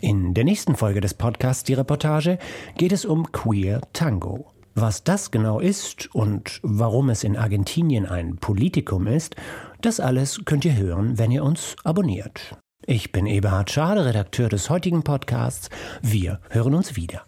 In 0.00 0.32
der 0.32 0.44
nächsten 0.44 0.74
Folge 0.74 1.02
des 1.02 1.12
Podcasts 1.12 1.64
Die 1.64 1.74
Reportage 1.74 2.38
geht 2.78 2.92
es 2.92 3.04
um 3.04 3.30
Queer 3.30 3.82
Tango. 3.92 4.46
Was 4.80 5.02
das 5.02 5.32
genau 5.32 5.58
ist 5.58 6.14
und 6.14 6.60
warum 6.62 7.10
es 7.10 7.24
in 7.24 7.36
Argentinien 7.36 8.06
ein 8.06 8.36
Politikum 8.36 9.08
ist, 9.08 9.34
das 9.80 9.98
alles 9.98 10.42
könnt 10.44 10.64
ihr 10.64 10.76
hören, 10.76 11.18
wenn 11.18 11.32
ihr 11.32 11.42
uns 11.42 11.74
abonniert. 11.82 12.56
Ich 12.86 13.10
bin 13.10 13.26
Eberhard 13.26 13.72
Schade, 13.72 14.04
Redakteur 14.04 14.48
des 14.48 14.70
heutigen 14.70 15.02
Podcasts. 15.02 15.68
Wir 16.00 16.38
hören 16.50 16.76
uns 16.76 16.94
wieder. 16.94 17.26